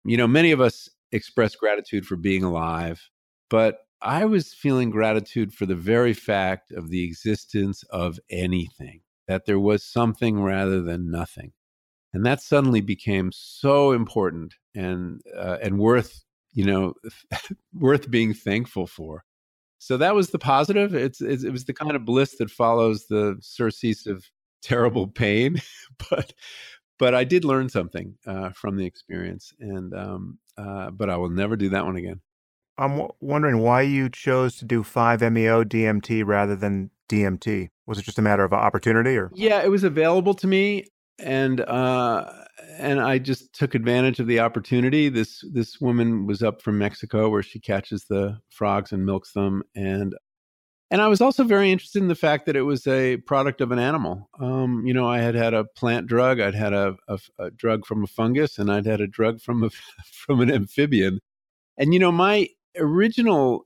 [0.03, 3.09] You know, many of us express gratitude for being alive,
[3.49, 9.45] but I was feeling gratitude for the very fact of the existence of anything, that
[9.45, 11.53] there was something rather than nothing.
[12.13, 16.23] And that suddenly became so important and uh, and worth,
[16.53, 16.93] you know,
[17.73, 19.23] worth being thankful for.
[19.79, 20.95] So that was the positive.
[20.95, 24.25] It's, it's, it was the kind of bliss that follows the surcease of
[24.65, 25.61] terrible pain,
[26.09, 26.33] but
[26.97, 31.29] but I did learn something uh, from the experience, and um, uh, but I will
[31.29, 32.21] never do that one again.
[32.77, 37.69] I'm w- wondering why you chose to do 5-MeO DMT rather than DMT.
[37.85, 39.31] Was it just a matter of opportunity, or?
[39.33, 40.85] Yeah, it was available to me,
[41.19, 42.25] and uh,
[42.77, 45.09] and I just took advantage of the opportunity.
[45.09, 49.63] This this woman was up from Mexico, where she catches the frogs and milks them,
[49.75, 50.15] and
[50.91, 53.71] and I was also very interested in the fact that it was a product of
[53.71, 54.29] an animal.
[54.39, 57.85] Um, you know, I had had a plant drug, I'd had a, a, a drug
[57.85, 59.69] from a fungus, and I'd had a drug from a
[60.11, 61.19] from an amphibian.
[61.77, 63.65] And you know, my original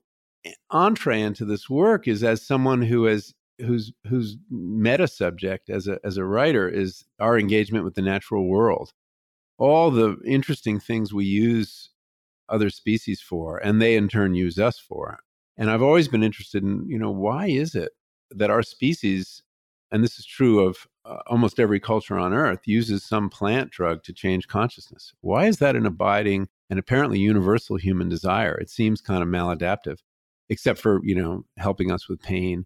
[0.72, 6.00] entree into this work is as someone who has whose whose meta subject as a
[6.06, 8.94] as a writer is our engagement with the natural world.
[9.58, 11.90] All the interesting things we use
[12.48, 15.20] other species for, and they in turn use us for.
[15.60, 17.92] And I've always been interested in, you know, why is it
[18.32, 19.44] that our species,
[19.92, 24.02] and this is true of uh, almost every culture on Earth, uses some plant drug
[24.04, 25.14] to change consciousness?
[25.20, 28.58] Why is that an abiding and apparently universal human desire?
[28.58, 29.98] It seems kind of maladaptive,
[30.48, 32.66] except for, you know, helping us with pain.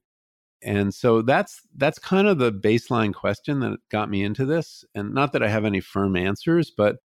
[0.61, 4.85] And so that's that's kind of the baseline question that got me into this.
[4.93, 6.97] And not that I have any firm answers, but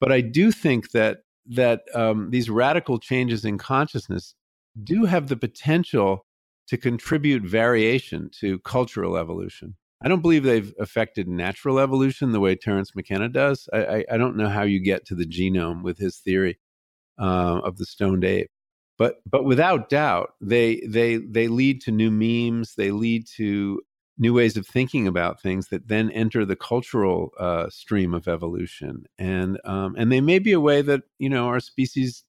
[0.00, 1.18] but I do think that
[1.50, 4.34] that um, these radical changes in consciousness
[4.82, 6.26] do have the potential
[6.68, 9.76] to contribute variation to cultural evolution.
[10.02, 13.68] I don't believe they've affected natural evolution the way Terence McKenna does.
[13.72, 16.58] I, I, I don't know how you get to the genome with his theory
[17.18, 18.50] uh, of the stoned ape,
[18.98, 22.74] but but without doubt, they they they lead to new memes.
[22.74, 23.80] They lead to
[24.18, 29.06] new ways of thinking about things that then enter the cultural uh, stream of evolution,
[29.18, 32.22] and um, and they may be a way that you know our species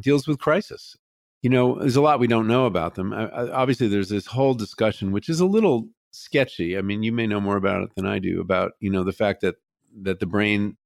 [0.00, 0.96] deals with crisis
[1.42, 3.12] you know, there's a lot we don't know about them.
[3.12, 6.78] I, I, obviously, there's this whole discussion, which is a little sketchy.
[6.78, 9.12] I mean, you may know more about it than I do about you know the
[9.12, 9.56] fact that
[10.02, 10.76] that the brain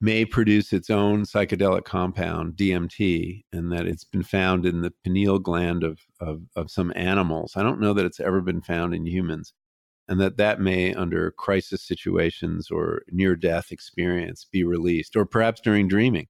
[0.00, 5.40] may produce its own psychedelic compound DMT, and that it's been found in the pineal
[5.40, 7.54] gland of, of of some animals.
[7.56, 9.52] I don't know that it's ever been found in humans,
[10.06, 15.60] and that that may, under crisis situations or near death experience, be released, or perhaps
[15.60, 16.28] during dreaming.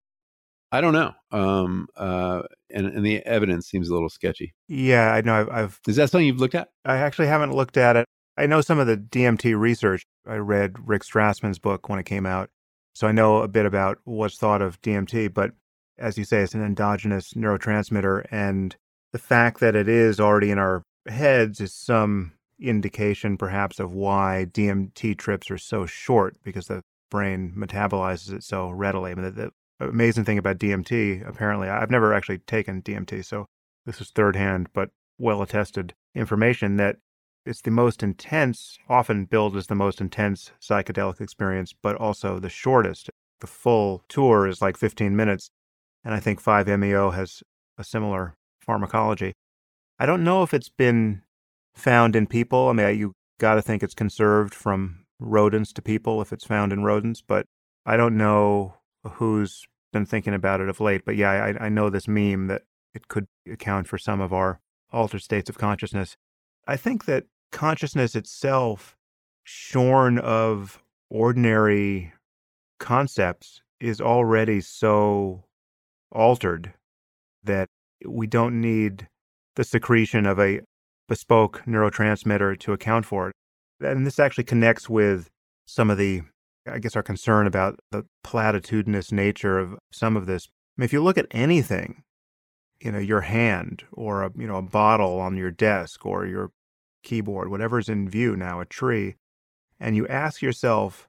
[0.70, 1.12] I don't know.
[1.30, 4.54] Um, uh, and, and the evidence seems a little sketchy.
[4.68, 5.34] Yeah, I know.
[5.34, 6.68] I've, I've is that something you've looked at?
[6.84, 8.06] I actually haven't looked at it.
[8.36, 10.02] I know some of the DMT research.
[10.26, 12.50] I read Rick Strassman's book when it came out,
[12.94, 15.32] so I know a bit about what's thought of DMT.
[15.32, 15.52] But
[15.98, 18.76] as you say, it's an endogenous neurotransmitter, and
[19.12, 24.46] the fact that it is already in our heads is some indication, perhaps, of why
[24.50, 29.12] DMT trips are so short because the brain metabolizes it so readily.
[29.12, 29.50] I mean, the, the
[29.80, 33.46] amazing thing about DMT, apparently, I've never actually taken DMT, so
[33.86, 36.96] this is third hand, but well attested information that
[37.46, 42.50] it's the most intense, often billed as the most intense psychedelic experience, but also the
[42.50, 43.10] shortest.
[43.40, 45.50] The full tour is like 15 minutes,
[46.04, 47.42] and I think 5-MeO has
[47.78, 49.32] a similar pharmacology.
[49.98, 51.22] I don't know if it's been
[51.74, 52.68] found in people.
[52.68, 56.72] I mean, you got to think it's conserved from rodents to people if it's found
[56.72, 57.46] in rodents, but
[57.86, 58.74] I don't know
[59.04, 61.04] who's been thinking about it of late.
[61.04, 62.62] But yeah, I, I know this meme that
[62.94, 64.60] it could account for some of our
[64.92, 66.16] altered states of consciousness.
[66.66, 68.96] I think that consciousness itself,
[69.44, 72.12] shorn of ordinary
[72.78, 75.44] concepts, is already so
[76.10, 76.74] altered
[77.44, 77.68] that
[78.06, 79.08] we don't need
[79.56, 80.60] the secretion of a
[81.08, 83.34] bespoke neurotransmitter to account for it.
[83.80, 85.30] And this actually connects with
[85.66, 86.22] some of the
[86.72, 90.48] I guess, our concern about the platitudinous nature of some of this.
[90.76, 92.02] I mean, if you look at anything,
[92.80, 96.52] you know, your hand or a, you know, a bottle on your desk or your
[97.02, 99.16] keyboard, whatever's in view now, a tree,
[99.80, 101.08] and you ask yourself,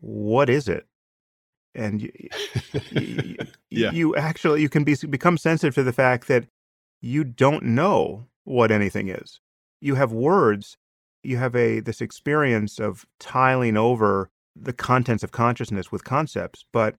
[0.00, 0.86] what is it?
[1.74, 2.12] And you,
[2.92, 3.36] you,
[3.70, 3.90] yeah.
[3.90, 6.46] you actually, you can be, become sensitive to the fact that
[7.00, 9.40] you don't know what anything is.
[9.80, 10.76] You have words,
[11.22, 16.64] you have a, this experience of tiling over the contents of consciousness with concepts.
[16.72, 16.96] But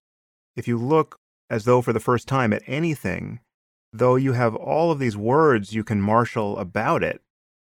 [0.55, 1.17] if you look
[1.49, 3.39] as though for the first time at anything,
[3.93, 7.21] though you have all of these words you can marshal about it,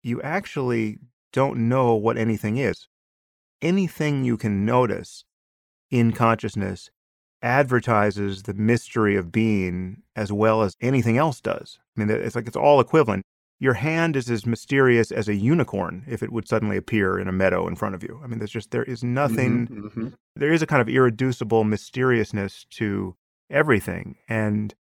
[0.03, 0.99] you actually
[1.33, 2.89] don't know what anything is.
[3.61, 5.25] Anything you can notice
[5.91, 6.91] in consciousness
[7.43, 11.79] advertises the mystery of being as well as anything else does.
[11.97, 13.25] I mean, it's like it's all equivalent.
[13.65, 17.33] Your hand is as mysterious as a unicorn if it would suddenly appear in a
[17.33, 18.21] meadow in front of you.
[18.23, 20.09] I mean, there's just, there is nothing, mm-hmm, mm-hmm.
[20.37, 23.17] There is a kind of irreducible mysteriousness to
[23.49, 24.17] everything.
[24.29, 24.75] And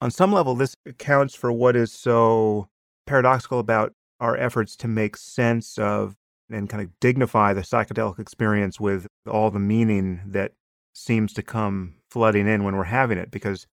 [0.00, 2.66] on some level, this accounts for what is so
[3.06, 6.16] paradoxical about our efforts to make sense of
[6.50, 10.50] and kind of dignify the psychedelic experience with all the meaning that
[10.92, 13.68] seems to come flooding in when we're having it because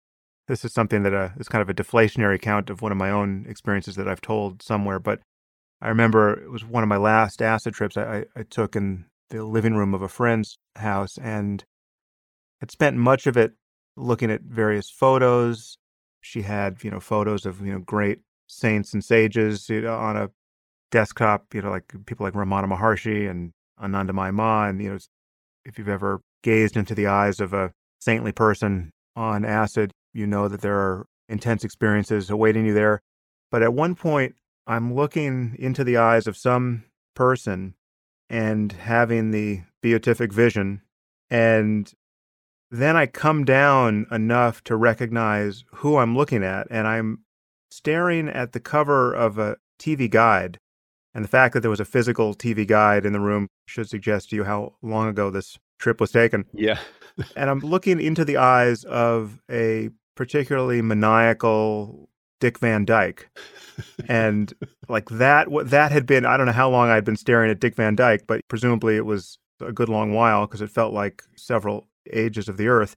[0.48, 3.10] this is something that uh, is kind of a deflationary account of one of my
[3.10, 5.00] own experiences that I've told somewhere.
[5.00, 5.20] But
[5.82, 9.44] I remember it was one of my last acid trips I, I, took in the
[9.44, 11.64] living room of a friend's house and
[12.60, 13.54] had spent much of it
[13.98, 15.78] looking at various photos.
[16.22, 20.18] She had, you know, photos of, you know, great saints and sages you know, on
[20.18, 20.30] a
[20.92, 23.52] desktop, you know, like people like Ramana Maharshi and
[23.82, 24.68] Anandamayi Ma.
[24.68, 24.98] And, you know,
[25.66, 30.48] if you've ever gazed into the eyes of a saintly person on acid, you know
[30.48, 33.02] that there are intense experiences awaiting you there.
[33.50, 34.36] But at one point,
[34.68, 36.84] I'm looking into the eyes of some
[37.16, 37.76] person
[38.30, 40.82] and having the beatific vision.
[41.30, 41.92] And
[42.70, 46.68] then I come down enough to recognize who I'm looking at.
[46.70, 47.24] And I'm
[47.70, 50.58] staring at the cover of a TV guide.
[51.14, 54.30] And the fact that there was a physical TV guide in the room should suggest
[54.30, 56.46] to you how long ago this trip was taken.
[56.54, 56.80] Yeah.
[57.36, 59.90] and I'm looking into the eyes of a
[60.22, 62.08] particularly maniacal
[62.40, 63.28] Dick Van Dyke.
[64.08, 64.54] and
[64.88, 67.60] like that what that had been I don't know how long I'd been staring at
[67.60, 71.24] Dick Van Dyke, but presumably it was a good long while because it felt like
[71.36, 72.96] several ages of the earth.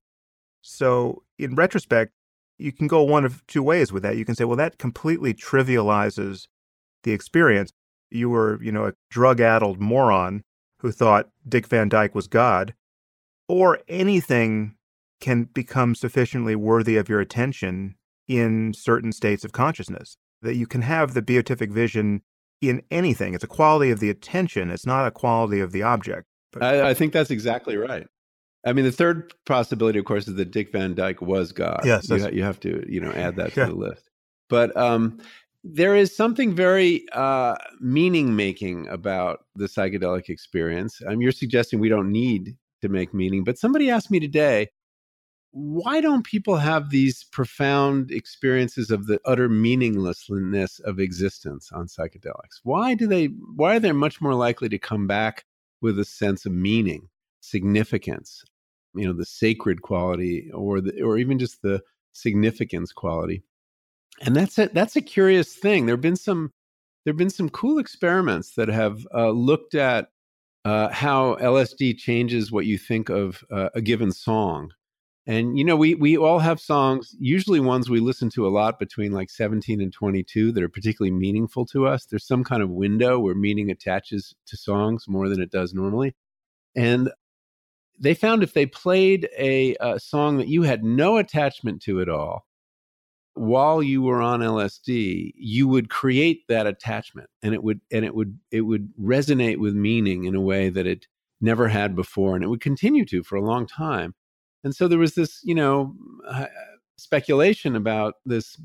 [0.61, 2.13] So in retrospect,
[2.59, 4.19] you can go one of two ways with that.
[4.19, 6.47] You can say, well, that completely trivializes
[7.05, 7.73] the experience.
[8.11, 10.43] You were, you know, a drug-addled moron
[10.81, 12.75] who thought Dick Van Dyke was God,
[13.49, 14.75] or anything
[15.25, 17.95] can become sufficiently worthy of your attention
[18.29, 20.19] in certain states of consciousness.
[20.43, 22.21] That you can have the beatific vision
[22.61, 23.33] in anything.
[23.33, 26.27] It's a quality of the attention, it's not a quality of the object.
[26.53, 26.63] But...
[26.63, 28.07] I, I think that's exactly right.
[28.67, 31.81] I mean, the third possibility, of course, is that Dick Van Dyke was God.
[31.85, 33.67] Yes, you, ha- you have to, you know, add that to yeah.
[33.67, 34.11] the list.
[34.51, 35.21] But um,
[35.63, 41.01] there is something very uh, meaning making about the psychedelic experience.
[41.07, 44.69] Um, you're suggesting we don't need to make meaning, but somebody asked me today,
[45.56, 52.60] why don't people have these profound experiences of the utter meaninglessness of existence on psychedelics?
[52.64, 53.26] Why do they?
[53.26, 55.44] Why are they much more likely to come back
[55.81, 57.09] with a sense of meaning,
[57.40, 58.44] significance,
[58.94, 61.82] you know the sacred quality or the or even just the
[62.12, 63.43] significance quality
[64.22, 66.52] and that's a that's a curious thing there have been some
[67.05, 70.09] there have been some cool experiments that have uh, looked at
[70.64, 74.70] uh, how lsd changes what you think of uh, a given song
[75.27, 78.79] and you know we we all have songs usually ones we listen to a lot
[78.79, 82.71] between like 17 and 22 that are particularly meaningful to us there's some kind of
[82.71, 86.15] window where meaning attaches to songs more than it does normally
[86.77, 87.11] and
[87.99, 92.09] they found if they played a, a, song that you had no attachment to at
[92.09, 92.45] all
[93.35, 98.15] while you were on LSD, you would create that attachment, and it would and it
[98.15, 101.07] would it would resonate with meaning in a way that it
[101.41, 104.15] never had before, and it would continue to for a long time.
[104.65, 105.95] And so there was this, you know,
[106.27, 106.47] uh,
[106.97, 108.59] speculation about this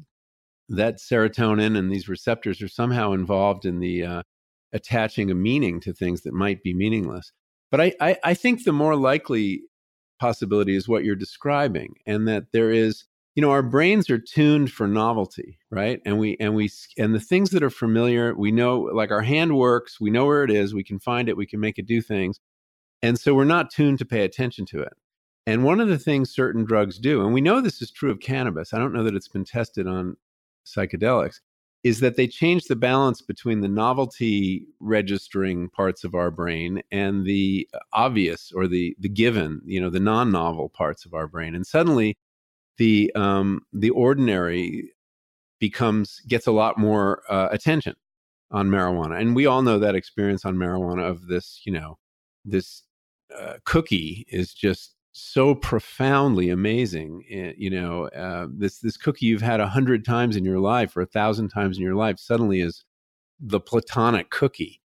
[0.70, 4.24] that serotonin and these receptors are somehow involved in the uh,
[4.72, 7.32] attaching a meaning to things that might be meaningless.
[7.72, 9.64] But I, I, I think the more likely
[10.20, 13.06] possibility is what you're describing, and that there is
[13.36, 17.22] you know our brains are tuned for novelty right and we and we and the
[17.22, 20.74] things that are familiar we know like our hand works we know where it is
[20.74, 22.40] we can find it we can make it do things
[23.02, 24.92] and so we're not tuned to pay attention to it
[25.50, 28.20] and one of the things certain drugs do and we know this is true of
[28.20, 30.16] cannabis i don't know that it's been tested on
[30.66, 31.40] psychedelics
[31.84, 37.26] is that they change the balance between the novelty registering parts of our brain and
[37.26, 41.56] the obvious or the the given, you know, the non-novel parts of our brain.
[41.56, 42.18] And suddenly
[42.78, 44.94] the um, the ordinary
[45.60, 47.96] becomes gets a lot more uh, attention
[48.52, 49.20] on marijuana.
[49.20, 51.98] And we all know that experience on marijuana of this, you know,
[52.44, 52.84] this
[53.38, 57.24] uh, cookie is just so profoundly amazing.
[57.30, 60.96] Eh, you know, uh, this this cookie you've had a hundred times in your life
[60.96, 62.84] or a thousand times in your life suddenly is
[63.40, 64.82] the platonic cookie,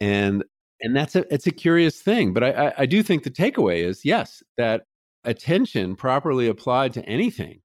[0.00, 0.44] and
[0.80, 2.32] and that's a it's a curious thing.
[2.32, 4.86] But I, I, I do think the takeaway is yes that
[5.24, 7.60] attention properly applied to anything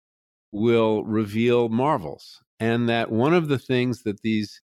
[0.51, 4.61] will reveal marvels, and that one of the things that these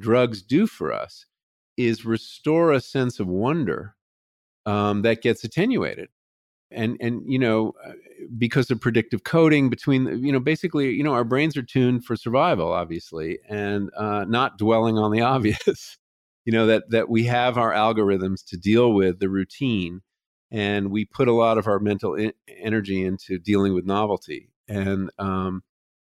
[0.00, 1.26] drugs do for us
[1.76, 3.94] is restore a sense of wonder
[4.66, 6.08] um, that gets attenuated
[6.74, 7.92] and and you know uh,
[8.36, 12.16] because of predictive coding between you know basically you know our brains are tuned for
[12.16, 15.98] survival obviously and uh, not dwelling on the obvious
[16.44, 20.00] you know that that we have our algorithms to deal with the routine
[20.50, 25.10] and we put a lot of our mental I- energy into dealing with novelty and
[25.18, 25.62] um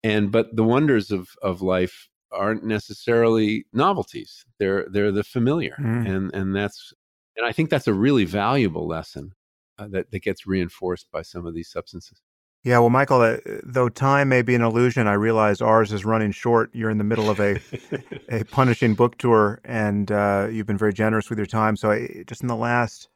[0.02, 6.08] and but the wonders of of life aren't necessarily novelties they're they're the familiar mm.
[6.08, 6.92] and and that's
[7.36, 9.32] and i think that's a really valuable lesson
[9.78, 12.20] uh, that, that gets reinforced by some of these substances.
[12.64, 16.32] Yeah, well, Michael, uh, though time may be an illusion, I realize ours is running
[16.32, 16.70] short.
[16.72, 17.60] You're in the middle of a
[18.28, 21.76] a punishing book tour, and uh, you've been very generous with your time.
[21.76, 23.08] So, I, just in the last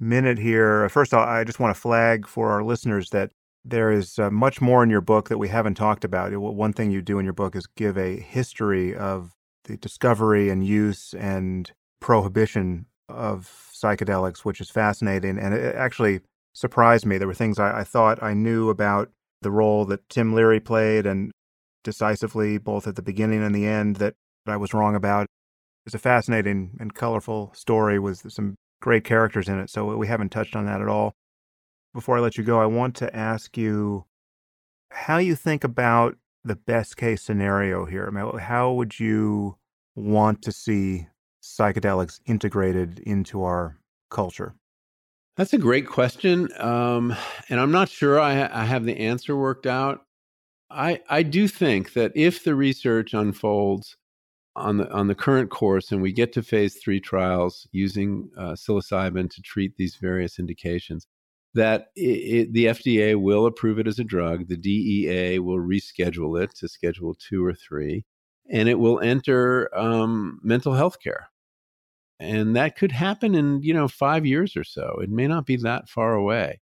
[0.00, 3.30] minute here, first, all, I just want to flag for our listeners that
[3.64, 6.36] there is uh, much more in your book that we haven't talked about.
[6.36, 10.66] One thing you do in your book is give a history of the discovery and
[10.66, 11.70] use and
[12.00, 15.38] prohibition of psychedelics, which is fascinating.
[15.38, 16.20] And it actually
[16.52, 17.18] surprised me.
[17.18, 19.10] There were things I, I thought I knew about
[19.42, 21.32] the role that Tim Leary played and
[21.82, 24.14] decisively, both at the beginning and the end, that
[24.46, 25.26] I was wrong about.
[25.86, 29.70] It's a fascinating and colorful story with some great characters in it.
[29.70, 31.12] So we haven't touched on that at all.
[31.94, 34.04] Before I let you go, I want to ask you
[34.90, 38.06] how you think about the best case scenario here.
[38.06, 39.56] I mean, how would you
[39.94, 41.08] want to see
[41.58, 43.78] psychedelics integrated into our
[44.10, 44.54] culture?
[45.36, 46.48] That's a great question.
[46.58, 47.14] Um,
[47.48, 50.04] and I'm not sure I, I have the answer worked out.
[50.70, 53.96] I, I do think that if the research unfolds
[54.56, 58.52] on the on the current course and we get to phase three trials using uh,
[58.52, 61.06] psilocybin to treat these various indications,
[61.54, 64.48] that it, it, the FDA will approve it as a drug.
[64.48, 68.04] The DEA will reschedule it to Schedule two or three,
[68.50, 71.29] and it will enter um, mental health care.
[72.20, 75.00] And that could happen in you know five years or so.
[75.02, 76.60] It may not be that far away.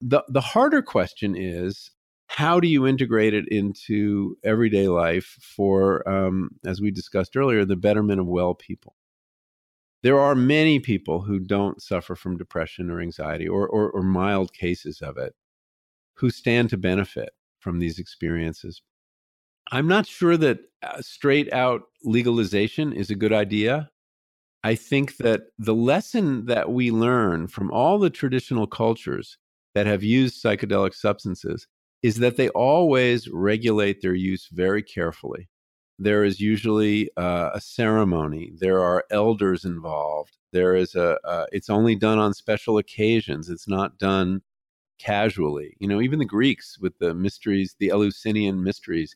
[0.00, 1.90] the The harder question is
[2.28, 7.76] how do you integrate it into everyday life for, um, as we discussed earlier, the
[7.76, 8.96] betterment of well people?
[10.02, 14.52] There are many people who don't suffer from depression or anxiety or, or, or mild
[14.52, 15.34] cases of it
[16.14, 18.82] who stand to benefit from these experiences.
[19.72, 23.90] I'm not sure that uh, straight out legalization is a good idea.
[24.64, 29.36] I think that the lesson that we learn from all the traditional cultures
[29.74, 31.68] that have used psychedelic substances
[32.02, 35.50] is that they always regulate their use very carefully.
[35.98, 38.52] There is usually uh, a ceremony.
[38.58, 40.38] There are elders involved.
[40.52, 41.18] There is a.
[41.24, 43.50] Uh, it's only done on special occasions.
[43.50, 44.40] It's not done
[44.98, 45.76] casually.
[45.78, 49.14] You know, even the Greeks with the mysteries, the Eleusinian mysteries,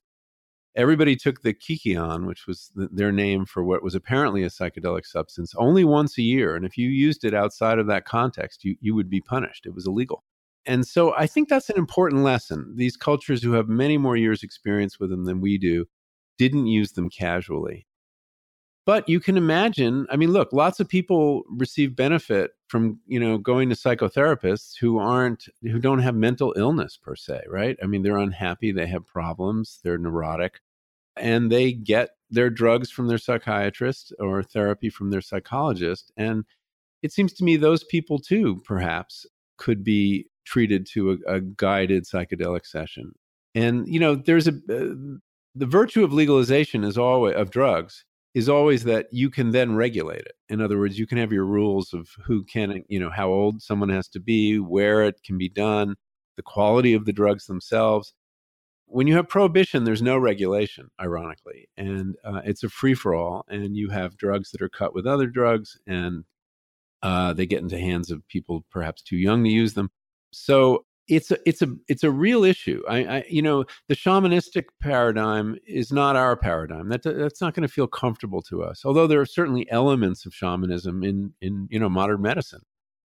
[0.76, 5.06] everybody took the kykeon, which was the, their name for what was apparently a psychedelic
[5.06, 6.54] substance, only once a year.
[6.54, 9.66] And if you used it outside of that context, you, you would be punished.
[9.66, 10.24] It was illegal
[10.68, 12.74] and so I think that's an important lesson.
[12.76, 15.86] These cultures who have many more years experience with them than we do
[16.36, 17.87] didn't use them casually.
[18.88, 23.36] But you can imagine, I mean, look, lots of people receive benefit from, you know,
[23.36, 27.76] going to psychotherapists who aren't who don't have mental illness per se, right?
[27.82, 30.62] I mean, they're unhappy, they have problems, they're neurotic,
[31.18, 36.46] and they get their drugs from their psychiatrist or therapy from their psychologist and
[37.02, 39.26] it seems to me those people too perhaps
[39.58, 43.12] could be treated to a, a guided psychedelic session.
[43.54, 45.18] And you know, there's a uh,
[45.54, 48.06] the virtue of legalization is always of drugs
[48.38, 50.36] is always that you can then regulate it.
[50.48, 53.60] In other words, you can have your rules of who can, you know, how old
[53.60, 55.96] someone has to be, where it can be done,
[56.36, 58.14] the quality of the drugs themselves.
[58.86, 63.44] When you have prohibition, there's no regulation, ironically, and uh, it's a free for all.
[63.48, 66.24] And you have drugs that are cut with other drugs, and
[67.02, 69.90] uh, they get into hands of people perhaps too young to use them.
[70.30, 72.82] So it's a it's a it's a real issue.
[72.88, 76.88] I, I you know the shamanistic paradigm is not our paradigm.
[76.88, 78.84] That that's not going to feel comfortable to us.
[78.84, 82.62] Although there are certainly elements of shamanism in in you know modern medicine,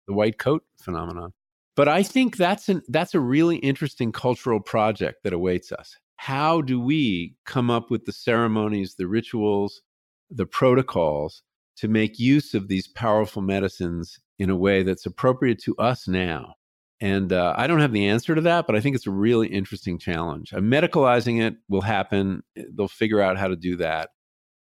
[0.07, 1.33] the white coat phenomenon.
[1.75, 5.97] But I think that's an that's a really interesting cultural project that awaits us.
[6.17, 9.83] How do we come up with the ceremonies, the rituals,
[10.31, 11.43] the protocols
[11.77, 16.55] to make use of these powerful medicines in a way that's appropriate to us now?
[17.03, 19.49] And uh, I don't have the answer to that, but I think it's a really
[19.49, 20.55] interesting challenge.
[20.55, 22.45] Uh, medicalizing it will happen.
[22.57, 24.11] Eh, they'll figure out how to do that.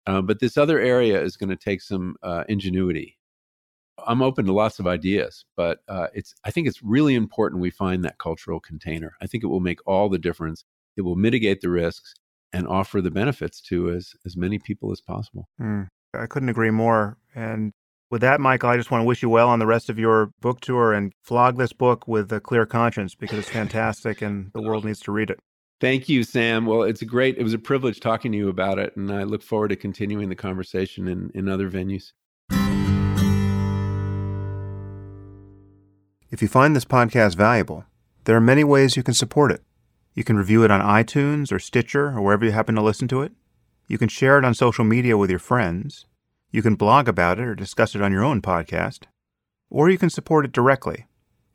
[0.08, 3.20] Uh, but this other area is going to take some uh, ingenuity.
[4.08, 6.34] I'm open to lots of ideas, but uh, it's.
[6.44, 9.14] I think it's really important we find that cultural container.
[9.22, 10.66] I think it will make all the difference.
[10.98, 12.16] It will mitigate the risks
[12.52, 15.48] and offer the benefits to as as many people as possible.
[15.62, 17.20] Mm, I couldn't agree more.
[17.36, 17.74] And
[18.12, 20.28] with that, Michael, I just want to wish you well on the rest of your
[20.42, 24.62] book tour and flog this book with a clear conscience because it's fantastic and the
[24.62, 25.40] world needs to read it.
[25.80, 26.66] Thank you, Sam.
[26.66, 29.24] Well, it's a great, it was a privilege talking to you about it, and I
[29.24, 32.12] look forward to continuing the conversation in, in other venues.
[36.30, 37.86] If you find this podcast valuable,
[38.26, 39.64] there are many ways you can support it.
[40.14, 43.22] You can review it on iTunes or Stitcher or wherever you happen to listen to
[43.22, 43.32] it.
[43.88, 46.06] You can share it on social media with your friends.
[46.52, 49.04] You can blog about it or discuss it on your own podcast,
[49.70, 51.06] or you can support it directly.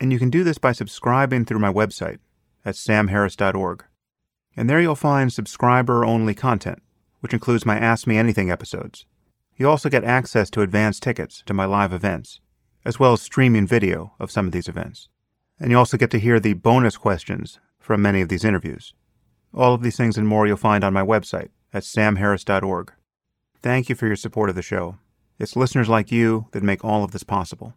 [0.00, 2.18] And you can do this by subscribing through my website
[2.64, 3.84] at samharris.org.
[4.56, 6.82] And there you'll find subscriber only content,
[7.20, 9.04] which includes my Ask Me Anything episodes.
[9.56, 12.40] You also get access to advance tickets to my live events,
[12.84, 15.08] as well as streaming video of some of these events.
[15.58, 18.94] And you also get to hear the bonus questions from many of these interviews.
[19.54, 22.92] All of these things and more you'll find on my website at samharris.org.
[23.66, 24.96] Thank you for your support of the show.
[25.40, 27.74] It's listeners like you that make all of this possible.